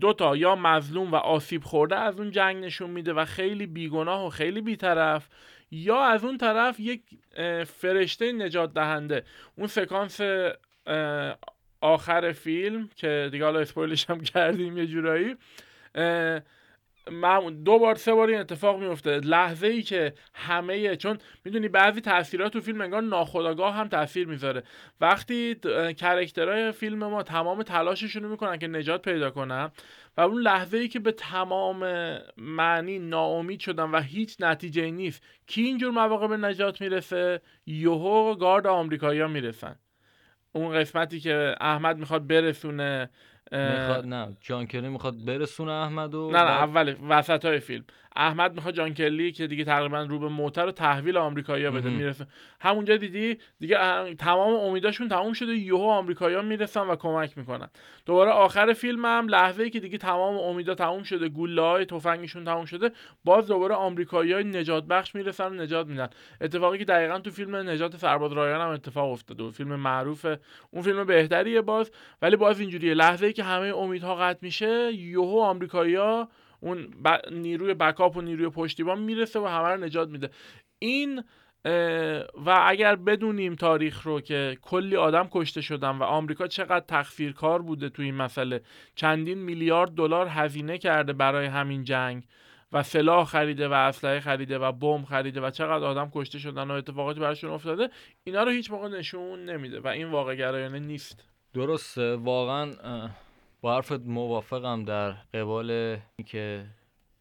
[0.00, 4.26] دو تا یا مظلوم و آسیب خورده از اون جنگ نشون میده و خیلی بیگناه
[4.26, 5.28] و خیلی بیطرف
[5.70, 7.02] یا از اون طرف یک
[7.64, 9.24] فرشته نجات دهنده.
[9.56, 10.20] اون سکانس
[11.80, 15.36] آخر فیلم که دیگه حالا اسپویلش هم کردیم یه جورایی
[17.64, 22.52] دو بار سه بار این اتفاق میفته لحظه ای که همه چون می‌دونی بعضی تاثیرات
[22.52, 24.62] تو فیلم انگار ناخودآگاه هم تاثیر می‌ذاره.
[25.00, 25.54] وقتی
[25.98, 29.70] کرکترهای فیلم ما تمام تلاششون رو می‌کنن که نجات پیدا کنن
[30.16, 31.78] و اون لحظه ای که به تمام
[32.36, 38.66] معنی ناامید شدن و هیچ نتیجه نیست کی اینجور مواقع به نجات می‌رسه؟ یوهو گارد
[38.66, 39.76] آمریکایی‌ها می‌رسن.
[40.52, 43.10] اون قسمتی که احمد می‌خواد برسونه
[43.52, 47.84] می‌خواد نه جان کلی می‌خواد برسونه احمد و نه نه اول وسط های فیلم.
[48.16, 52.26] احمد می‌خواد جان کلی که دیگه تقریبا رو به موتر رو تحویل آمریکایی‌ها بده می‌رسه.
[52.60, 53.78] همونجا دیدی؟ دیگه
[54.14, 57.68] تمام امیداشون تموم شده یهو آمریکایی‌ها می‌رسن و کمک می‌کنن.
[58.06, 62.44] دوباره آخر فیلم هم لحظه ای که دیگه تمام امیدا تموم شده گوله های تفنگشون
[62.44, 62.90] تموم شده
[63.24, 66.08] باز دوباره آمریکایی‌ها نجات بخش می‌رسن و نجات میدن.
[66.40, 70.26] اتفاقی که دقیقا تو فیلم نجات سرباز رایان هم اتفاق افتاده و فیلم معروف
[70.70, 71.90] اون فیلم بهتریه باز.
[72.22, 72.94] ولی باز اینجوریه.
[72.94, 76.28] لحظه ای که همه امیدها قطع میشه یهو آمریکایی‌ها
[76.60, 77.20] اون ب...
[77.32, 80.30] نیروی بکاپ و نیروی پشتیبان می‌رسه و همه رو نجات میده.
[80.78, 81.24] این
[82.46, 87.88] و اگر بدونیم تاریخ رو که کلی آدم کشته شدن و آمریکا چقدر تخفیرکار بوده
[87.88, 88.60] تو این مسئله
[88.94, 92.24] چندین میلیارد دلار هزینه کرده برای همین جنگ
[92.72, 96.72] و سلاح خریده و اسلحه خریده و بمب خریده و چقدر آدم کشته شدن و
[96.72, 97.90] اتفاقاتی براشون افتاده
[98.24, 101.24] اینا رو هیچ موقع نشون نمیده و این واقع گرایانه نیست.
[101.54, 102.72] درسته واقعا
[103.60, 105.70] با حرفت موافقم در قبال
[106.16, 106.66] اینکه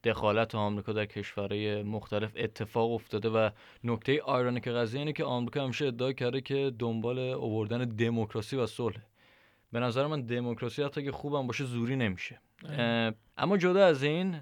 [0.03, 3.49] دخالت آمریکا در کشورهای مختلف اتفاق افتاده و
[3.83, 4.21] نکته
[4.63, 8.97] که قضیه اینه که آمریکا همیشه ادعا کرده که دنبال اووردن دموکراسی و صلح.
[9.71, 12.39] به نظر من دموکراسی حتی که خوبم باشه زوری نمیشه.
[13.37, 14.39] اما جدا از این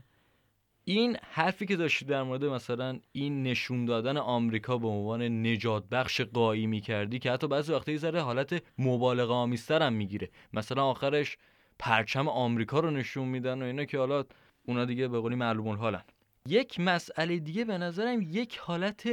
[0.86, 6.22] این حرفی که داشتی در مورد مثلا این نشون دادن آمریکا به عنوان نجات بخش
[6.22, 10.30] قایی کردی که حتی بعضی وقتا یه ذره حالت مبالغه آمیزتر هم می‌گیره.
[10.54, 11.38] مثلا آخرش
[11.80, 14.24] پرچم آمریکا رو نشون میدن و اینا که حالا
[14.65, 16.03] اونا دیگه به قولی معلوم الحالن.
[16.47, 19.09] یک مسئله دیگه به نظرم یک حالت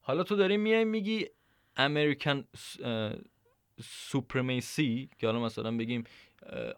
[0.00, 1.26] حالا تو داری میای میگی
[1.76, 2.44] امریکن
[3.82, 6.04] سوپرمیسی که حالا مثلا بگیم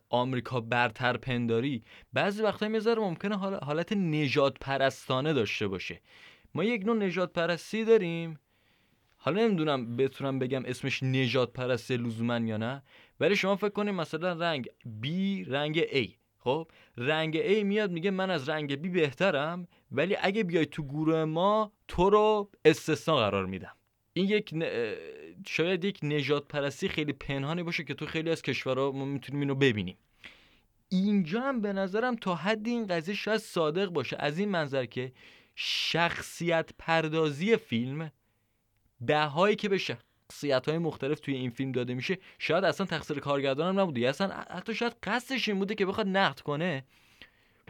[0.08, 6.00] آمریکا برتر پنداری بعضی وقتا می‌ذاره ممکنه حالت نجات پرستانه داشته باشه.
[6.54, 8.38] ما یک نوع نجات پرستی داریم
[9.26, 12.82] حالا نمی‌دونم بتونم بگم اسمش نجات پرستی لزوما یا نه
[13.20, 14.68] ولی شما فکر کنید مثلا رنگ
[15.02, 15.08] B
[15.48, 16.08] رنگ A.
[16.38, 21.24] خب؟ رنگ A میاد میگه من از رنگ B بهترم ولی اگه بیای تو گروه
[21.24, 23.72] ما تو رو استثنا قرار میدم.
[24.12, 24.54] این یک
[25.46, 29.54] شاید یک نجات پرستی خیلی پنهانی باشه که تو خیلی از کشورها ما می‌تونیم اینو
[29.54, 29.98] ببینیم.
[30.88, 34.16] اینجا هم به نظرم تا حد این قضیه شاید صادق باشه.
[34.20, 35.12] از این منظر که
[35.54, 38.10] شخصیت پردازی فیلم
[39.00, 39.98] بهایی که بشه
[40.32, 44.28] شخصیت های مختلف توی این فیلم داده میشه شاید اصلا تقصیر کارگردان هم نبوده اصلا
[44.50, 46.84] حتی شاید قصدش این بوده که بخواد نقد کنه.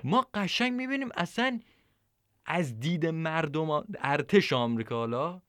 [0.04, 1.60] ما قشنگ می‌بینیم اصلا
[2.46, 5.42] از دید مردم ارتش آمریکا حالا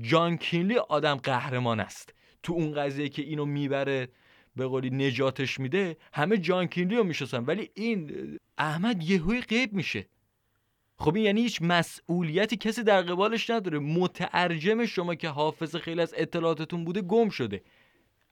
[0.00, 2.14] جان کینلی آدم قهرمان است.
[2.42, 4.08] تو اون قضیه که اینو می‌بره
[4.56, 7.44] به قولی نجاتش میده همه جان کینلی رو می‌شناسن.
[7.44, 10.06] ولی این احمد یهوی غیب میشه.
[10.98, 13.78] خب این یعنی هیچ مسئولیتی کسی در قبالش نداره.
[13.78, 17.62] مترجم شما که حافظ خیلی از اطلاعاتتون بوده گم شده.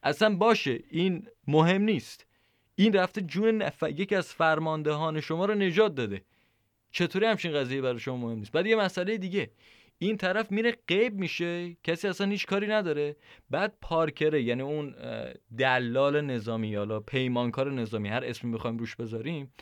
[0.03, 2.27] اصلا باشه این مهم نیست.
[2.75, 3.83] این رفته جون نف...
[3.83, 6.25] یکی از فرماندهان شما رو نجات داده.
[6.91, 9.51] چطوری همچین قضیه برای شما مهم نیست؟ بعد یه مسئله دیگه.
[9.99, 11.77] این طرف میره غیب میشه.
[11.83, 13.17] کسی اصلا هیچ کاری نداره.
[13.51, 14.95] بعد پارکره یعنی اون
[15.59, 19.53] دلال نظامی یا پیمانکار نظامی هر اسمی بخوایم روش بذاریم.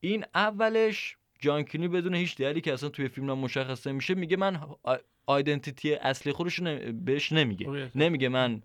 [0.00, 4.60] این اولش جانکینی بدون هیچ دلیلی که اصلا توی فیلم مشخص میشه میگه من
[5.26, 6.60] آیدنتیتی اصلی خودش
[7.04, 7.90] بهش نمیگه.
[7.94, 8.62] نمیگه من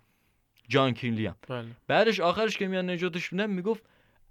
[0.70, 1.68] جان کینلی بله.
[1.88, 3.84] بعدش آخرش که میان نجاتش میدن می‌گفت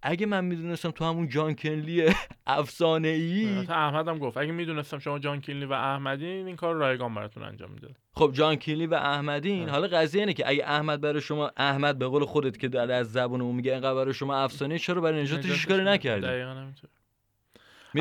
[0.03, 2.05] اگه من می‌دونستم تو همون جان کینلی
[2.47, 7.14] افسانه ای احمد هم گفت اگه می‌دونستم شما جان کینلی و احمدین این کار رایگان
[7.14, 7.97] براتون انجام می‌داد.
[8.12, 9.68] خب جان کینلی و احمدین.
[9.68, 13.12] حالا قضیه اینه که اگه احمد برای شما احمد به قول خودت که در از
[13.12, 16.66] زبون اون میگه اینقدر برای شما افسانه چرا برای نجاتش کاری نکردی؟ دقیقاً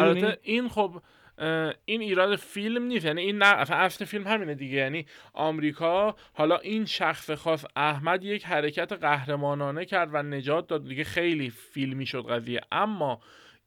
[0.02, 1.02] البته این خب
[1.86, 4.76] این ایراد فیلم نیست یعنی این نه اصل فیلم همینه دیگه.
[4.78, 10.88] یعنی آمریکا حالا این شخص خاص احمد یک حرکت قهرمانانه کرد و نجات داد.
[10.88, 12.62] دیگه خیلی فیلمی شد قضیه.
[12.72, 13.20] اما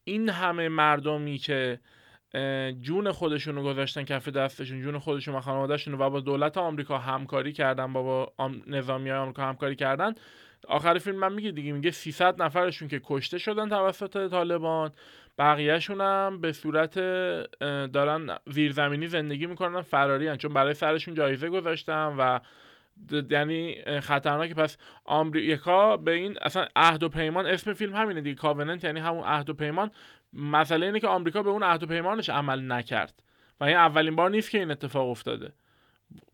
[0.04, 1.80] این همه مردمی که
[2.80, 7.52] جون خودشون رو گذاشتن کف دستشون جون خودشون و خانوادهشون و با دولت آمریکا همکاری
[7.52, 8.32] کردن با
[8.66, 10.14] نظامی های آمریکا همکاری کردن.
[10.68, 14.92] آخر فیلم من میگه دیگه میگه 300 نفرشون که کشته شدن توسط طالبان
[15.38, 16.98] بقیهشون هم به صورت
[17.92, 20.36] دارن زیرزمینی زندگی می‌کنن فراری هن.
[20.36, 22.38] چون برای سرشون جایزه گذاشتن و
[23.30, 24.54] یعنی خطرناکه.
[24.54, 29.24] پس آمریکا به این اصلا عهد و پیمان اسم فیلم همینه دیگه کاوننت یعنی همون
[29.24, 29.90] عهد و پیمان.
[30.32, 33.22] مسئله اینه که آمریکا به اون عهد و پیمانش عمل نکرد.
[33.60, 35.52] و این اولین بار نیست که این اتفاق افتاده.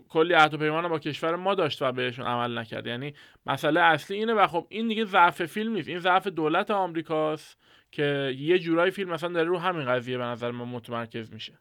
[0.08, 2.86] کلی عهد و پیمان با کشور ما داشت و بهشون عمل نکرد.
[2.86, 3.14] یعنی
[3.46, 5.88] مسئله اصلی اینه و خب این دیگه ضعف فیلم نیست.
[5.88, 7.58] این ضعف دولت آمریکاست
[7.92, 11.58] که یه جورایی فیلم مثلا داره رو همین قضیه به نظر من متمرکز میشه.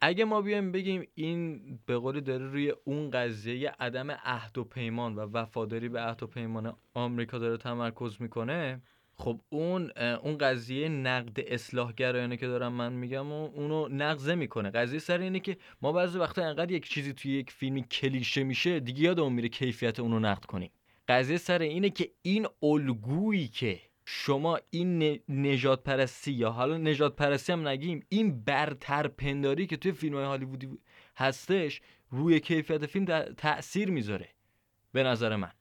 [0.00, 5.14] اگه ما بیایم بگیم این به قولی داره روی اون قضیه عدم عهد و پیمان
[5.14, 8.80] و وفاداری به عهد و پیمان آمریکا داره تمرکز می‌کنه
[9.22, 14.98] خب اون اون قضیه نقد اصلاحگرایانه که دارم من میگم و اونو نقض می‌کنه قضیه
[14.98, 19.02] سر اینه که ما بعضی وقتا انقدر یک چیزی توی یک فیلمی کلیشه میشه دیگه
[19.02, 20.70] یادمون میره کیفیت اونو نقد کنیم.
[21.08, 27.16] قضیه سر اینه که این الگویی که شما این ن- نژاد پرستی یا حالا نژاد
[27.16, 30.68] پرستی هم نگیم این برتر پنداری که توی فیلم های هالیوودی
[31.16, 34.28] هستش روی کیفیت فیلم تا- تأثیر می‌ذاره.
[34.92, 35.52] به نظر من.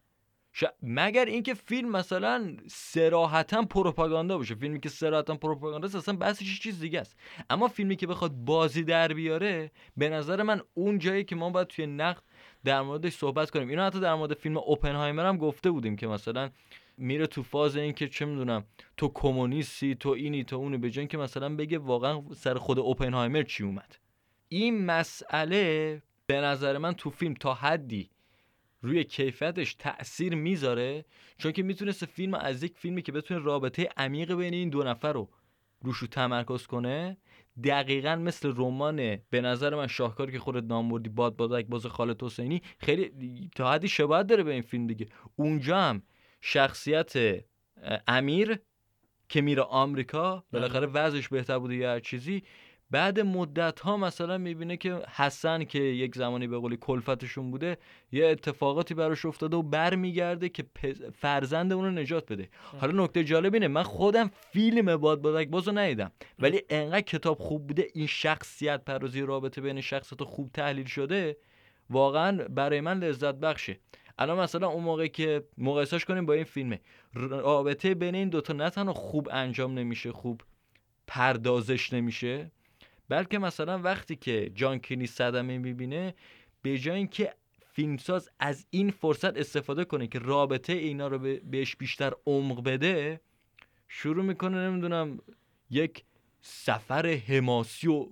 [0.53, 0.63] ش...
[0.81, 6.79] مگر اینکه فیلم مثلا سراحتا پروپاگاندا باشه فیلمی که سراحتا پروپاگاندا است اصلا بحثش چیز
[6.79, 7.15] دیگه است.
[7.49, 11.67] اما فیلمی که بخواد بازی در بیاره به نظر من اون جایی که ما باید
[11.67, 12.23] توی نقد
[12.63, 13.69] در موردش صحبت کنیم.
[13.69, 16.49] اینو حتی در مورد فیلم اوپنهایمر هم گفته بودیم که مثلا
[16.97, 18.65] میره تو فاز این که چه می‌دونم
[18.97, 23.43] تو کمونیستی تو اینی تو اونی به جای که مثلا بگه واقعا سر خود اوپنهایمر
[23.43, 23.95] چی اومد.
[24.47, 28.09] این مسئله به نظر من تو فیلم تا حدی
[28.81, 31.05] روی کیفیتش تأثیر می‌ذاره؟
[31.37, 35.13] چون که می‌تونست فیلم از یک فیلمی که بتونه رابطه عمیق بین این دو نفر
[35.13, 35.29] رو
[35.83, 37.17] روشو تمرکز کنه
[37.63, 42.23] دقیقا مثل رمان به نظر من شاهکاری که خودت نام بردی باد بادک باز خالد
[42.23, 42.61] حسینی.
[42.79, 45.07] خیلی تا حدی شباهت داره به این فیلم دیگه.
[45.35, 46.03] اونجا هم
[46.41, 47.13] شخصیت
[48.07, 48.59] امیر
[49.29, 52.43] که میره آمریکا بالاخره وضعش بهتر بوده یا هر چیزی
[52.91, 57.77] بعد مدت ها مثلا می‌بینه که حسن که یک زمانی به قولی کلفتشون بوده
[58.11, 60.65] یه اتفاقاتی براش افتاده و برمیگرده که
[61.13, 62.49] فرزند اون رو نجات بده.
[62.79, 67.67] حالا نکته جالب اینه من خودم فیلم باد بادک بازو ندیدم ولی انقدر کتاب خوب
[67.67, 71.37] بوده این شخصیت پردازی رابطه بین شخصیت خوب تحلیل شده
[71.89, 73.79] واقعا برای من لذت بخشه.
[74.19, 76.81] الان مثلا اون موقع که مقایسهش کنیم با این فیلمه
[77.13, 80.41] رابطه بین این دوتا نه تنها خوب انجام نمیشه خوب
[81.07, 82.51] پردازش نمیشه
[83.11, 86.15] بلکه مثلا وقتی که جان کینی صدمه می‌بینه
[86.61, 87.33] به جای اینکه
[87.73, 93.21] فیلمساز از این فرصت استفاده کنه که رابطه اینا رو به- بهش بیشتر عمق بده
[93.87, 95.19] شروع می‌کنه نمی‌دونم
[95.69, 96.03] یک
[96.41, 98.07] سفر حماسی و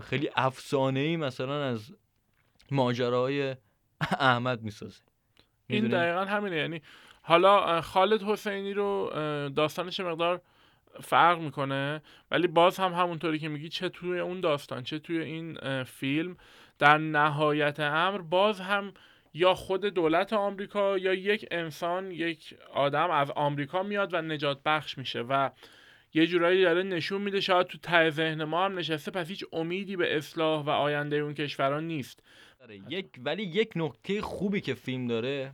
[0.00, 1.94] خیلی افسانه ای مثلا از
[2.70, 3.56] ماجراهای
[4.30, 5.00] احمد می‌سازه
[5.66, 6.82] این؟ دقیقا همینه یعنی
[7.22, 9.10] حالا خالد حسینی رو
[9.56, 10.42] داستانش مقدار
[11.00, 15.58] فرق می‌کنه ولی باز هم همونطوری که میگی چه توی اون داستان چه توی این
[15.84, 16.36] فیلم
[16.78, 18.92] در نهایت امر باز هم
[19.34, 24.98] یا خود دولت آمریکا یا یک انسان یک آدم از آمریکا میاد و نجات بخش
[24.98, 25.50] میشه و
[26.14, 29.96] یه جورایی داره نشون میده شاید تو ته ذهن ما هم نشسته پس هیچ امیدی
[29.96, 32.22] به اصلاح و آینده اون کشوران نیست.
[32.88, 35.52] یک ولی یک نکته خوبی که فیلم داره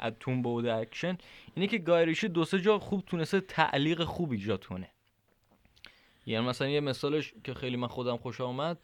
[0.00, 1.18] از اون بعد اکشن
[1.54, 4.88] اینه که گای ریچی دو سه جا خوب تونسته تعلیق خوب ایجاد کنه.
[6.26, 8.78] یعنی مثلا یه مثالش که خیلی من خودم خوش آمد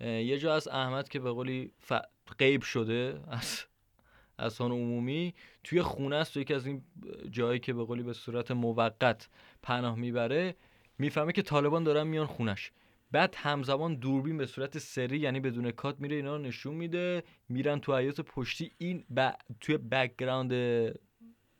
[0.00, 1.92] یه جا از احمد که به قولی ف...
[2.38, 3.64] غیب شده از
[4.38, 5.34] از عمومی
[5.64, 6.82] توی خونه است تو یکی از این
[7.30, 9.28] جایی که به قولی به صورت موقت
[9.62, 10.56] پناه می‌بره
[10.98, 12.72] می‌فهمه که طالبان دارن میان خونش.
[13.12, 17.22] بعد همزمان دوربین به صورت سری یعنی بدون کات میره اینا رو نشون میده.
[17.48, 18.70] میرن تو حیات پشتی.
[18.78, 19.30] این ب...
[19.60, 20.52] توی background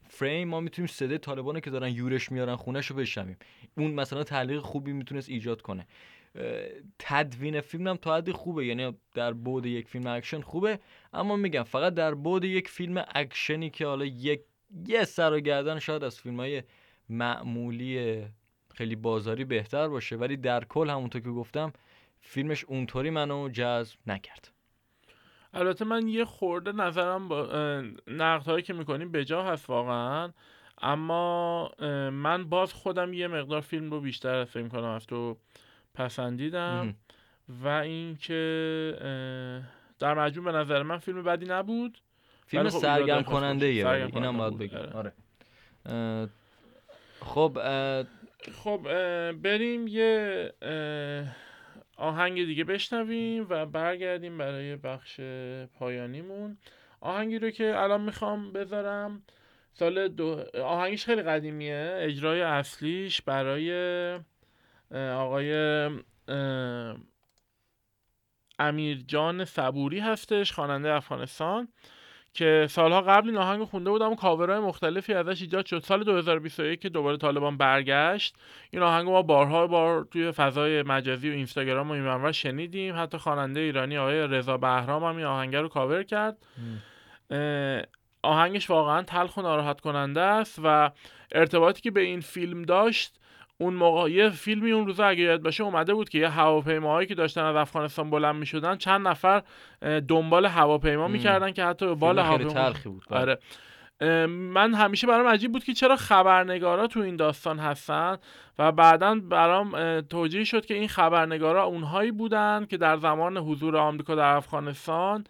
[0.09, 3.37] frame ما می‌تونیم صدای طالبانو که دارن یورش میارن خونش رو بشنویم.
[3.77, 5.87] اون مثلا تعلیق خوبی می‌تونست ایجاد کنه.
[6.99, 8.67] تدوین فیلم هم تا حدی خوبه.
[8.67, 10.79] یعنی در بعد یک فیلم اکشن خوبه.
[11.13, 14.41] اما میگم فقط در بود یک فیلم اکشنی که حالا یک
[14.87, 16.63] یه سر و گردن شاید از فیلم های
[17.09, 18.23] معمولی
[18.75, 21.73] خیلی بازاری بهتر باشه ولی در کل همونطور که گفتم
[22.21, 24.51] فیلمش اونطوری منو جذب نکرد.
[25.55, 27.47] البته من یه خورده نظرم با
[28.07, 30.33] نقد هایی که می‌کنیم به جا هست واقعا.
[30.83, 31.71] اما
[32.13, 35.37] من باز خودم یه مقدار فیلم رو بیشتر فکر کنم از تو
[35.95, 36.95] پسندیدم.
[37.49, 38.43] و اینکه
[39.99, 41.99] در مجموع به نظر من فیلم بدی نبود.
[42.47, 43.67] فیلم خب سرگرم کننده.
[43.67, 44.79] ایه سرگرم اینم باید بگم.
[44.79, 45.13] آره.
[45.85, 46.29] آره.
[47.21, 47.59] خب
[48.51, 48.81] خب
[49.33, 50.53] بریم یه
[51.97, 55.21] آهنگ دیگه بشنویم و برگردیم برای بخش
[55.79, 56.59] پایانیمون.
[57.01, 59.23] آهنگی رو که الان می‌خوام بذارم.
[59.73, 60.45] سال دو...
[60.63, 61.97] آهنگش خیلی قدیمیه.
[61.99, 63.73] اجرای اصلیش برای
[64.95, 65.55] آقای
[68.59, 71.69] امیرجان صبوری هستش خواننده افغانستان.
[72.35, 75.79] که سالها قبل این آهنگ خونده بودم و کاورهای مختلفی ازش ایجاد شد.
[75.79, 78.37] سال 2021 که دوباره طالبان برگشت
[78.71, 82.95] این آهنگ ما بارها بار توی فضای مجازی و اینستاگرام و این شنیدیم.
[82.97, 86.37] حتی خواننده ایرانی آقای رضا بهرام هم این آهنگ رو کاور کرد.
[88.23, 90.91] آهنگش واقعا تلخ و ناراحت کننده است و
[91.33, 93.19] ارتباطی که به این فیلم داشت
[93.63, 97.15] اون موقع یه فیلمی اون روزا اگه یاد باشه اومده بود که یه هواپیماهایی که
[97.15, 99.43] داشتن از افغانستان بلند می‌شدن چند نفر
[100.09, 103.21] دنبال هواپیما می‌کردن که حتی بال هواپیما بود بله.
[103.21, 103.39] آره
[104.29, 108.17] من همیشه برام عجیب بود که چرا خبرنگارا تو این داستان هستن
[108.59, 114.15] و بعدا برام توجیه شد که این خبرنگارا اونهایی بودن که در زمان حضور آمریکا
[114.15, 115.25] در افغانستان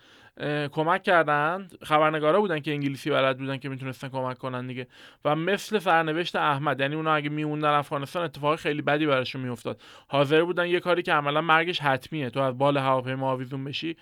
[0.73, 4.87] کمک کردند خبرنگارا بودن که انگلیسی بلد بودن که می‌تونستن کمک کنن دیگه.
[5.25, 9.81] و مثل سرنوشت احمد یعنی اونا اگه میموندن افغانستان اتفاق خیلی بدی براشون میافتاد.
[10.09, 12.31] حاضر بودن یه کاری که عملا مرگش حتمیه.
[12.31, 13.97] تو از بال هواپیما آویزون بشی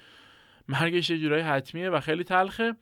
[0.68, 2.74] مرگش یه جورایی حتمیه و خیلی تلخه.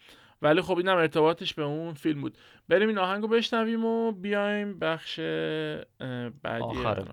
[0.43, 2.39] ولی خب اینم ارتباطش به اون فیلم بود.
[2.69, 5.21] بریم این آهنگو بشنویم و بیایم بخش
[6.43, 7.05] بعدی آخر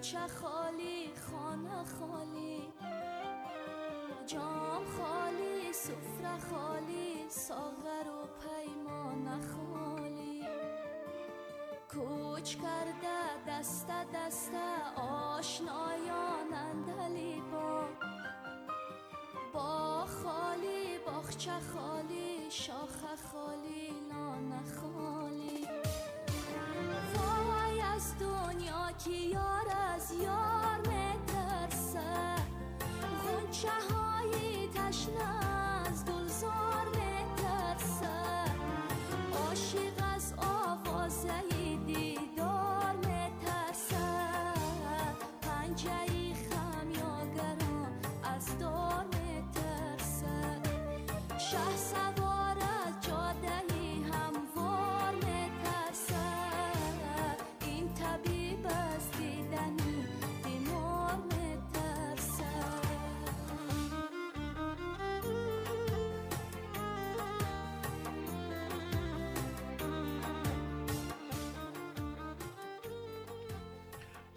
[0.00, 2.72] کوچه خالی خانه خالی
[4.26, 10.44] جام خالی سفره خالی ساغر و پیمان خالی.
[11.92, 14.52] کوچ کرده دست دست
[15.36, 17.84] آشنایان اندلی با
[19.52, 22.89] با خالی باخچه خالی شاخ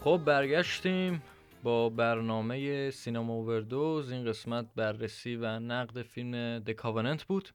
[0.03, 1.23] خب برگشتیم
[1.63, 4.11] با برنامه سینما اووردوز.
[4.11, 7.49] این قسمت بررسی و نقد فیلم د کاوننت بود.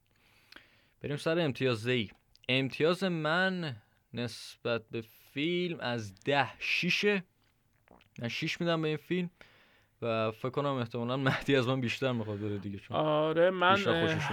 [1.01, 2.09] بریم سر امتیاز ای
[2.49, 3.75] امتیاز من
[4.13, 5.01] نسبت به
[5.33, 7.23] فیلم از ده شیشه.
[8.19, 9.29] من شیش میدم به این فیلم.
[10.01, 14.23] و فکر کنم احتمالا مهدی از من بیشتر می‌خواد بره دیگه چون آره من خوشش.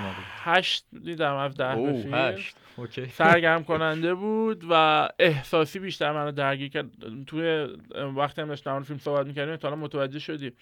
[0.43, 1.75] هشت دیدم از ده
[2.12, 2.57] هشت.
[2.77, 3.07] اوکی.
[3.07, 6.87] سرگرم کننده بود و احساسی بیشتر منو درگیر کرد.
[7.27, 7.69] توی
[8.17, 10.53] وقتی هم داشتم فیلم صحبت می‌کردیم تا الان متوجه شدی.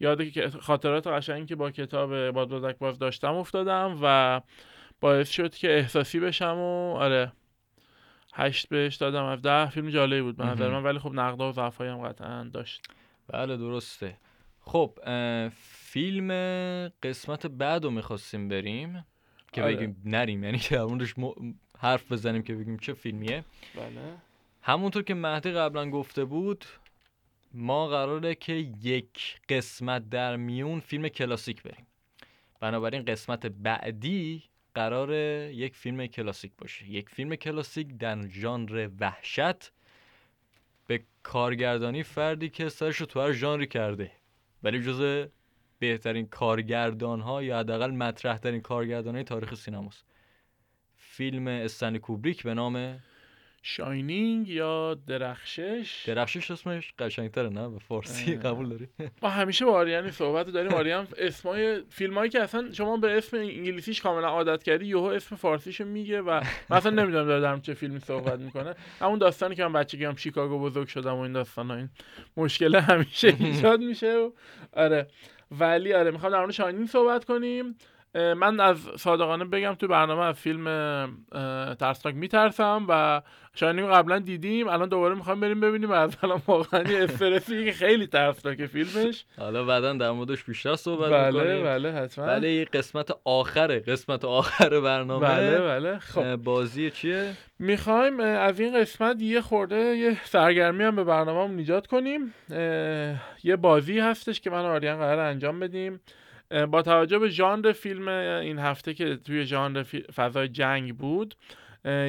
[0.00, 4.40] یاد که خاطرات قشنگی که با کتاب بادبادک باز داشتم افتادم و
[5.00, 7.32] باعث شد که احساسی بشم و آره
[8.34, 9.70] هشت بهش دادم از ده.
[9.70, 10.68] فیلم جالبی بود به نظر.
[10.68, 12.86] من ولی خب نقدا و ضعفایی هم قطعا داشت.
[13.28, 14.16] بله درسته.
[14.68, 14.98] خب
[15.90, 16.28] فیلم
[17.02, 19.04] قسمت بعد رو می‌خواستیم بریم
[19.52, 19.76] که آره.
[19.76, 21.32] بگیم نریم یعنی که اونش م...
[21.78, 23.44] حرف بزنیم که بگیم چه فیلمیه.
[23.74, 24.14] بله.
[24.62, 26.64] همونطور که مهدی قبلا گفته بود
[27.54, 28.52] ما قراره که
[28.82, 31.86] یک قسمت در میون فیلم کلاسیک بریم.
[32.60, 34.42] بنابراین قسمت بعدی
[34.74, 36.90] قراره یک فیلم کلاسیک باشه.
[36.90, 39.72] یک فیلم کلاسیک در ژانر وحشت
[40.86, 44.17] به کارگردانی فردی که سرش رو تو هر ژانری کرده.
[44.62, 45.28] ولی جز
[45.78, 50.04] بهترین کارگردان ها یا حداقل مطرح ترین کارگردان های تاریخ سینماست.
[50.96, 53.00] فیلم استنلی کوبریک به نام
[53.70, 58.38] شاینینگ یا درخشش؟ درخشش اسمش قشنگتره نه؟ به فارسی اه.
[58.38, 58.88] قبول داری؟
[59.22, 60.74] ما همیشه با آریانی صحبت داریم.
[60.74, 65.84] آریان اسمای فیلمایی که اصلا شما به اسم انگلیسیش کاملا عادت کردی یهو اسم فارسیشو
[65.84, 66.30] میگه و
[66.68, 68.74] من اصلا نمی‌دونم داره در چه فیلمی صحبت می‌کنه.
[69.00, 71.88] همون داستانی که من بچگی هم شیکاگو بزرگ شدم و این داستان این
[72.36, 74.30] مشکل همیشه ایجاد میشه و
[74.72, 75.06] آره.
[75.50, 77.76] ولی آره می‌خوام در مورد شاینینگ صحبت کنیم.
[78.14, 80.64] من از صادقانه بگم تو برنامه از فیلم
[81.80, 83.22] ترسناک میترسم و
[83.60, 88.06] رو قبلا دیدیم الان دوباره می‌خوایم بریم ببینیم از الان واقعا یه استرسی که خیلی
[88.06, 89.24] ترسناکه فیلمش.
[89.38, 91.64] حالا بعدا در موردش بیشتر صحبت بله می‌کنیم.
[91.64, 92.26] بله حتما.
[92.26, 95.26] بله قسمت آخره قسمت آخر برنامه.
[95.28, 96.36] بله بله خب.
[96.36, 102.34] بازی چیه؟ می‌خوایم از این قسمت یه خورده یه سرگرمی هم به برنامه ایجاد کنیم.
[102.50, 106.00] اه، یه بازی هستش که من و آریان قرار انجام بدیم.
[106.70, 109.82] با توجه به ژانر فیلم این هفته که توی ژانر
[110.16, 111.34] فضای جنگ بود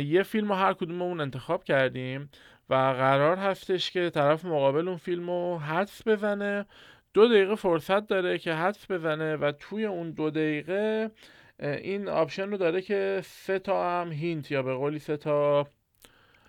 [0.06, 2.30] یه فیلم رو هر کدوممون انتخاب کردیم
[2.70, 6.66] و قرار هستش که طرف مقابل اون فیلم رو حدس بزنه.
[7.14, 11.12] دو دقیقه فرصت داره که حدس بزنه و توی اون دو دقیقه
[11.60, 15.68] این option رو داره که سه تا هم hint یا به قولی سه تا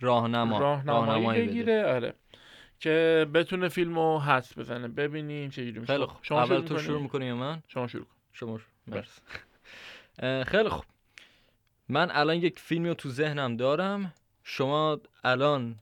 [0.00, 1.46] راهنما راهنمایی.
[1.46, 1.86] بگیره.
[1.86, 2.14] آره.
[2.80, 6.78] که بتونه فیلم رو حدس بزنه ببینیم چه جوری میشه خیلی خوب شما اول تو؟
[6.78, 10.44] شروع می‌کنی یا من؟ شما شروع کن شما شروع.
[10.44, 10.84] خیلی خوب
[11.88, 14.14] من الان یک فیلمی رو تو ذهنم دارم
[14.44, 15.76] شما الان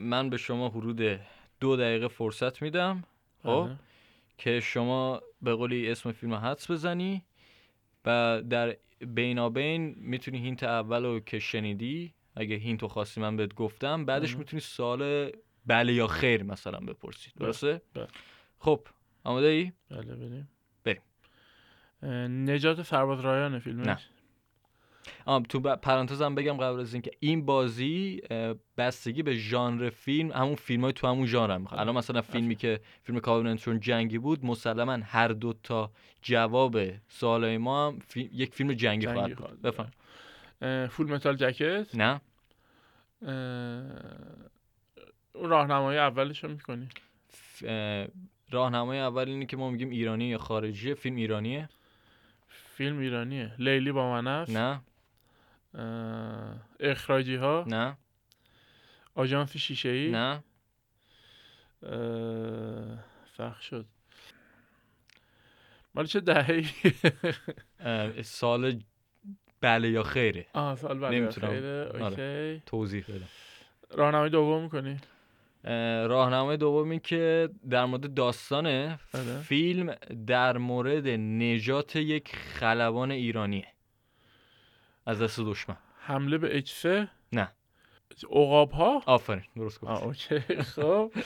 [0.00, 1.20] من به شما حدود
[1.60, 3.04] دو دقیقه فرصت میدم
[3.42, 3.76] خب بله.
[4.38, 7.22] که شما به قولی اسم فیلم رو حدس بزنی
[8.04, 13.54] و در بینابین می‌تونی hint اول رو که شنیدی اگه hint رو خواستی من بهت
[13.54, 14.36] گفتم بعدش.
[14.36, 15.32] می‌تونی سوال
[15.66, 17.46] بله یا خیر مثلا بپرسی بله.
[17.46, 18.06] درسته؟ بله.
[18.58, 18.80] خب
[19.24, 20.48] آماده ای؟ بله بریم
[20.84, 21.02] بریم.
[22.50, 23.98] نجات سرباز رایان فیلمش نه.
[25.24, 28.22] آم تو پرانتزم بگم قبل از اینکه این بازی
[28.78, 31.80] بستگی به ژانر فیلم همون فیلم های تو همون ژانر هم می‌خواد.
[31.80, 35.90] الان مثلا فیلمی که فیلم کاوننتون جنگی بود مسلما هر دو تا
[36.22, 39.90] جواب سوالای ما هم فی- یک فیلم جنگی, جنگی خواهد بود بفهم
[40.88, 42.20] فول متال جکت نه
[45.34, 46.88] راهنمایی اولش رو می‌کنی
[48.50, 51.68] راهنمای اول اینه که ما میگیم ایرانی یا خارجیه فیلم ایرانیه؟
[52.48, 53.54] فیلم ایرانیه.
[53.58, 54.80] لیلی با من است نه.
[56.80, 57.96] اخراجی ها نه.
[59.14, 60.42] آژانس شیشه ای نه
[63.36, 63.86] سخت شد.
[65.94, 66.64] مال چه دهه
[68.22, 68.80] سال
[69.60, 70.46] بله یا خیره.
[70.52, 71.48] آه سال بعد نمی‌تونم.
[71.48, 71.84] خیره.
[71.84, 72.04] آره.
[72.04, 72.62] اوکی.
[72.66, 73.28] توضیح بدم.
[73.90, 75.00] راهنمای دوم می‌کنی؟
[76.08, 78.64] راهنمای دوم این که در مورد داستان
[79.12, 79.40] بله.
[79.42, 79.94] فیلم
[80.26, 83.66] در مورد نجات یک خلبان ایرانیه.
[85.06, 85.76] از دست دشمن.
[85.98, 87.48] حمله به 3 نه.
[88.30, 90.02] عقاب ها آفرین درست گفت.
[90.02, 91.12] اوکی خب.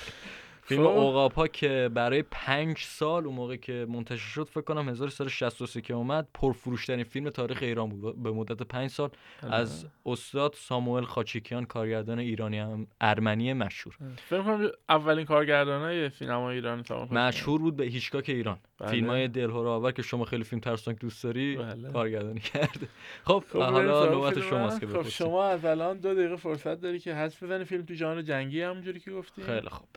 [0.67, 0.89] فیلم خب.
[0.89, 5.95] اوقاب ها که برای پنج سال اون موقع که منتشر شد فکر کنم 1363 که
[5.95, 8.23] اومد پرفروشترین فیلم تاریخ ایران بود.
[8.23, 9.11] به مدت پنج سال
[9.43, 13.97] از استاد ساموئل خاچیکیان کارگردان ایرانی هم ارمنی مشهور.
[14.29, 18.59] فکر کنم اولین کارگردانای سینما ایران تمام مشهور بود به هیچکاک ایران.
[18.79, 18.91] بله.
[18.91, 21.93] فیلم های دلهور آور که شما خیلی فیلم ترسناک دوست داری بله.
[21.93, 22.89] کارگردانی کرده.
[23.25, 24.81] خب, خب حالا نوبت شماست.
[24.81, 28.23] که خب شما از الان دو دقیقه فرصت داری که حدس بزنی فیلم تو ژانر
[28.23, 29.89] جنگی همونجوری که گفتی؟ خیلی خوب.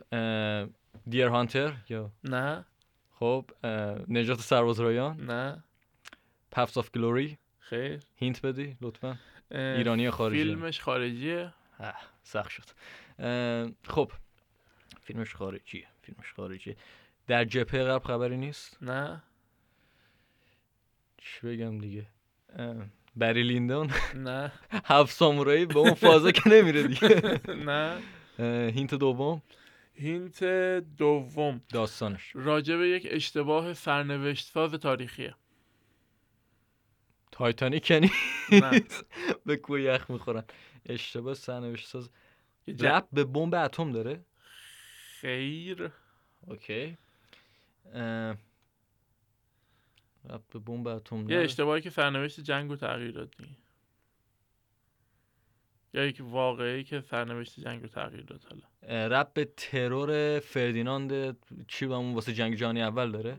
[1.08, 2.64] Deer Hunter یا؟ نه.
[3.14, 3.44] خب
[4.08, 5.64] نجات سرباز رایان نه.
[6.50, 8.00] Paths of Glory خیر.
[8.16, 9.18] hint بدی لطفا.
[9.50, 11.52] ایرانی خارجی؟ فیلمش خارجیه.
[12.22, 12.64] سخت شد.
[13.88, 14.12] خب.
[15.02, 16.76] فیلمش خارجیه فیلمش خارجیه.
[17.30, 19.22] در جبهه غرب خبری نیست؟ نه.
[21.18, 22.06] چی بگم دیگه؟
[23.16, 23.90] Barry Lyndon؟
[24.26, 24.52] نه.
[24.84, 27.40] هفت سامورایی به اون فازا که نمیره دیگه.
[27.70, 28.02] نه.
[28.70, 29.42] hint دوم؟
[29.94, 30.44] hint
[30.96, 31.60] دوم.
[31.68, 32.32] داستانش.
[32.34, 35.34] راجع به یک اشتباه سرنوشت ساز تاریخیه.
[37.32, 38.10] تایتانیک یعنی
[38.52, 38.82] نه.
[39.46, 40.44] به کوه یخ می‌خورن.
[40.86, 42.10] اشتباه سرنوشت ساز.
[42.80, 44.20] ربط به بمب اتم داره؟
[45.20, 45.90] خیر.
[46.46, 46.96] OK.
[50.24, 51.38] رب بمب اتم یه.
[51.38, 53.50] اشتباهی که سرنوشت جنگ رو تغییر داد دیگه.
[55.94, 58.62] یا یک واقعی که سرنوشت جنگ رو تغییر داد حالا.
[59.06, 61.36] رب به ترور فردیناند
[61.68, 63.36] چی با اون واسه جنگ جهانی اول داره؟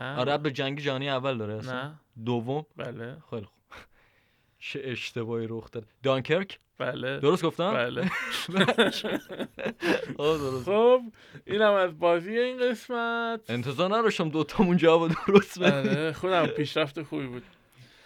[0.00, 0.16] نه.
[0.16, 2.00] رب به جنگ جهانی اول داره اصلا؟ نه.
[2.24, 3.16] دوم؟ بله.
[3.30, 3.61] خیلی خوب.
[4.64, 5.84] چه اشتباهی رخ داد.
[6.02, 7.20] دانکرک؟ بله.
[7.20, 8.04] درست گفتم؟ بله.
[10.66, 11.02] خب
[11.46, 13.40] اینم از بازی این قسمت.
[13.48, 17.42] انتظار نداشتم دوتامون جواب درست بله خودم پیشرفت خوبی بود.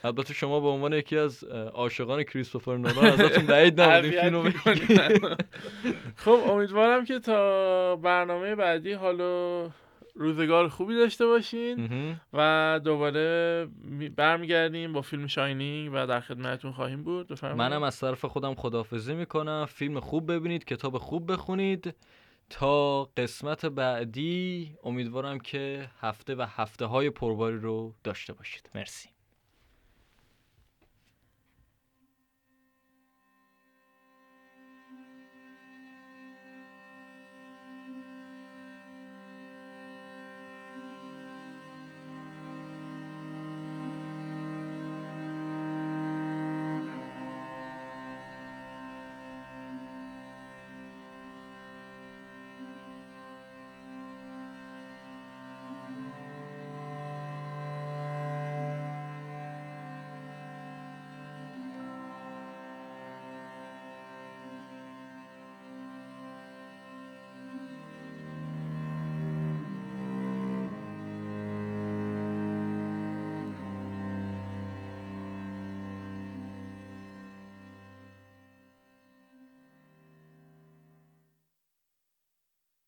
[0.04, 1.44] البته شما به عنوان یکی از
[1.74, 5.34] عاشقان کریستوفر نولان ازتون بعید نبود این اذیت فیلمو.
[6.16, 9.70] خب امیدوارم که تا برنامه بعدی حالا
[10.16, 12.16] روزگار خوبی داشته باشین.
[12.32, 17.28] و دوباره می- برمیگردیم با فیلم شاینینگ و در خدمتتون خواهیم بود.
[17.28, 17.72] بفرمایید.
[17.72, 19.66] منم از طرف خودم خداحافظی می‌کنم.
[19.68, 21.94] فیلم خوب ببینید کتاب خوب بخونید.
[22.50, 28.70] تا قسمت بعدی امیدوارم که هفته و هفته های پرباری رو داشته باشید.
[28.74, 29.08] مرسی.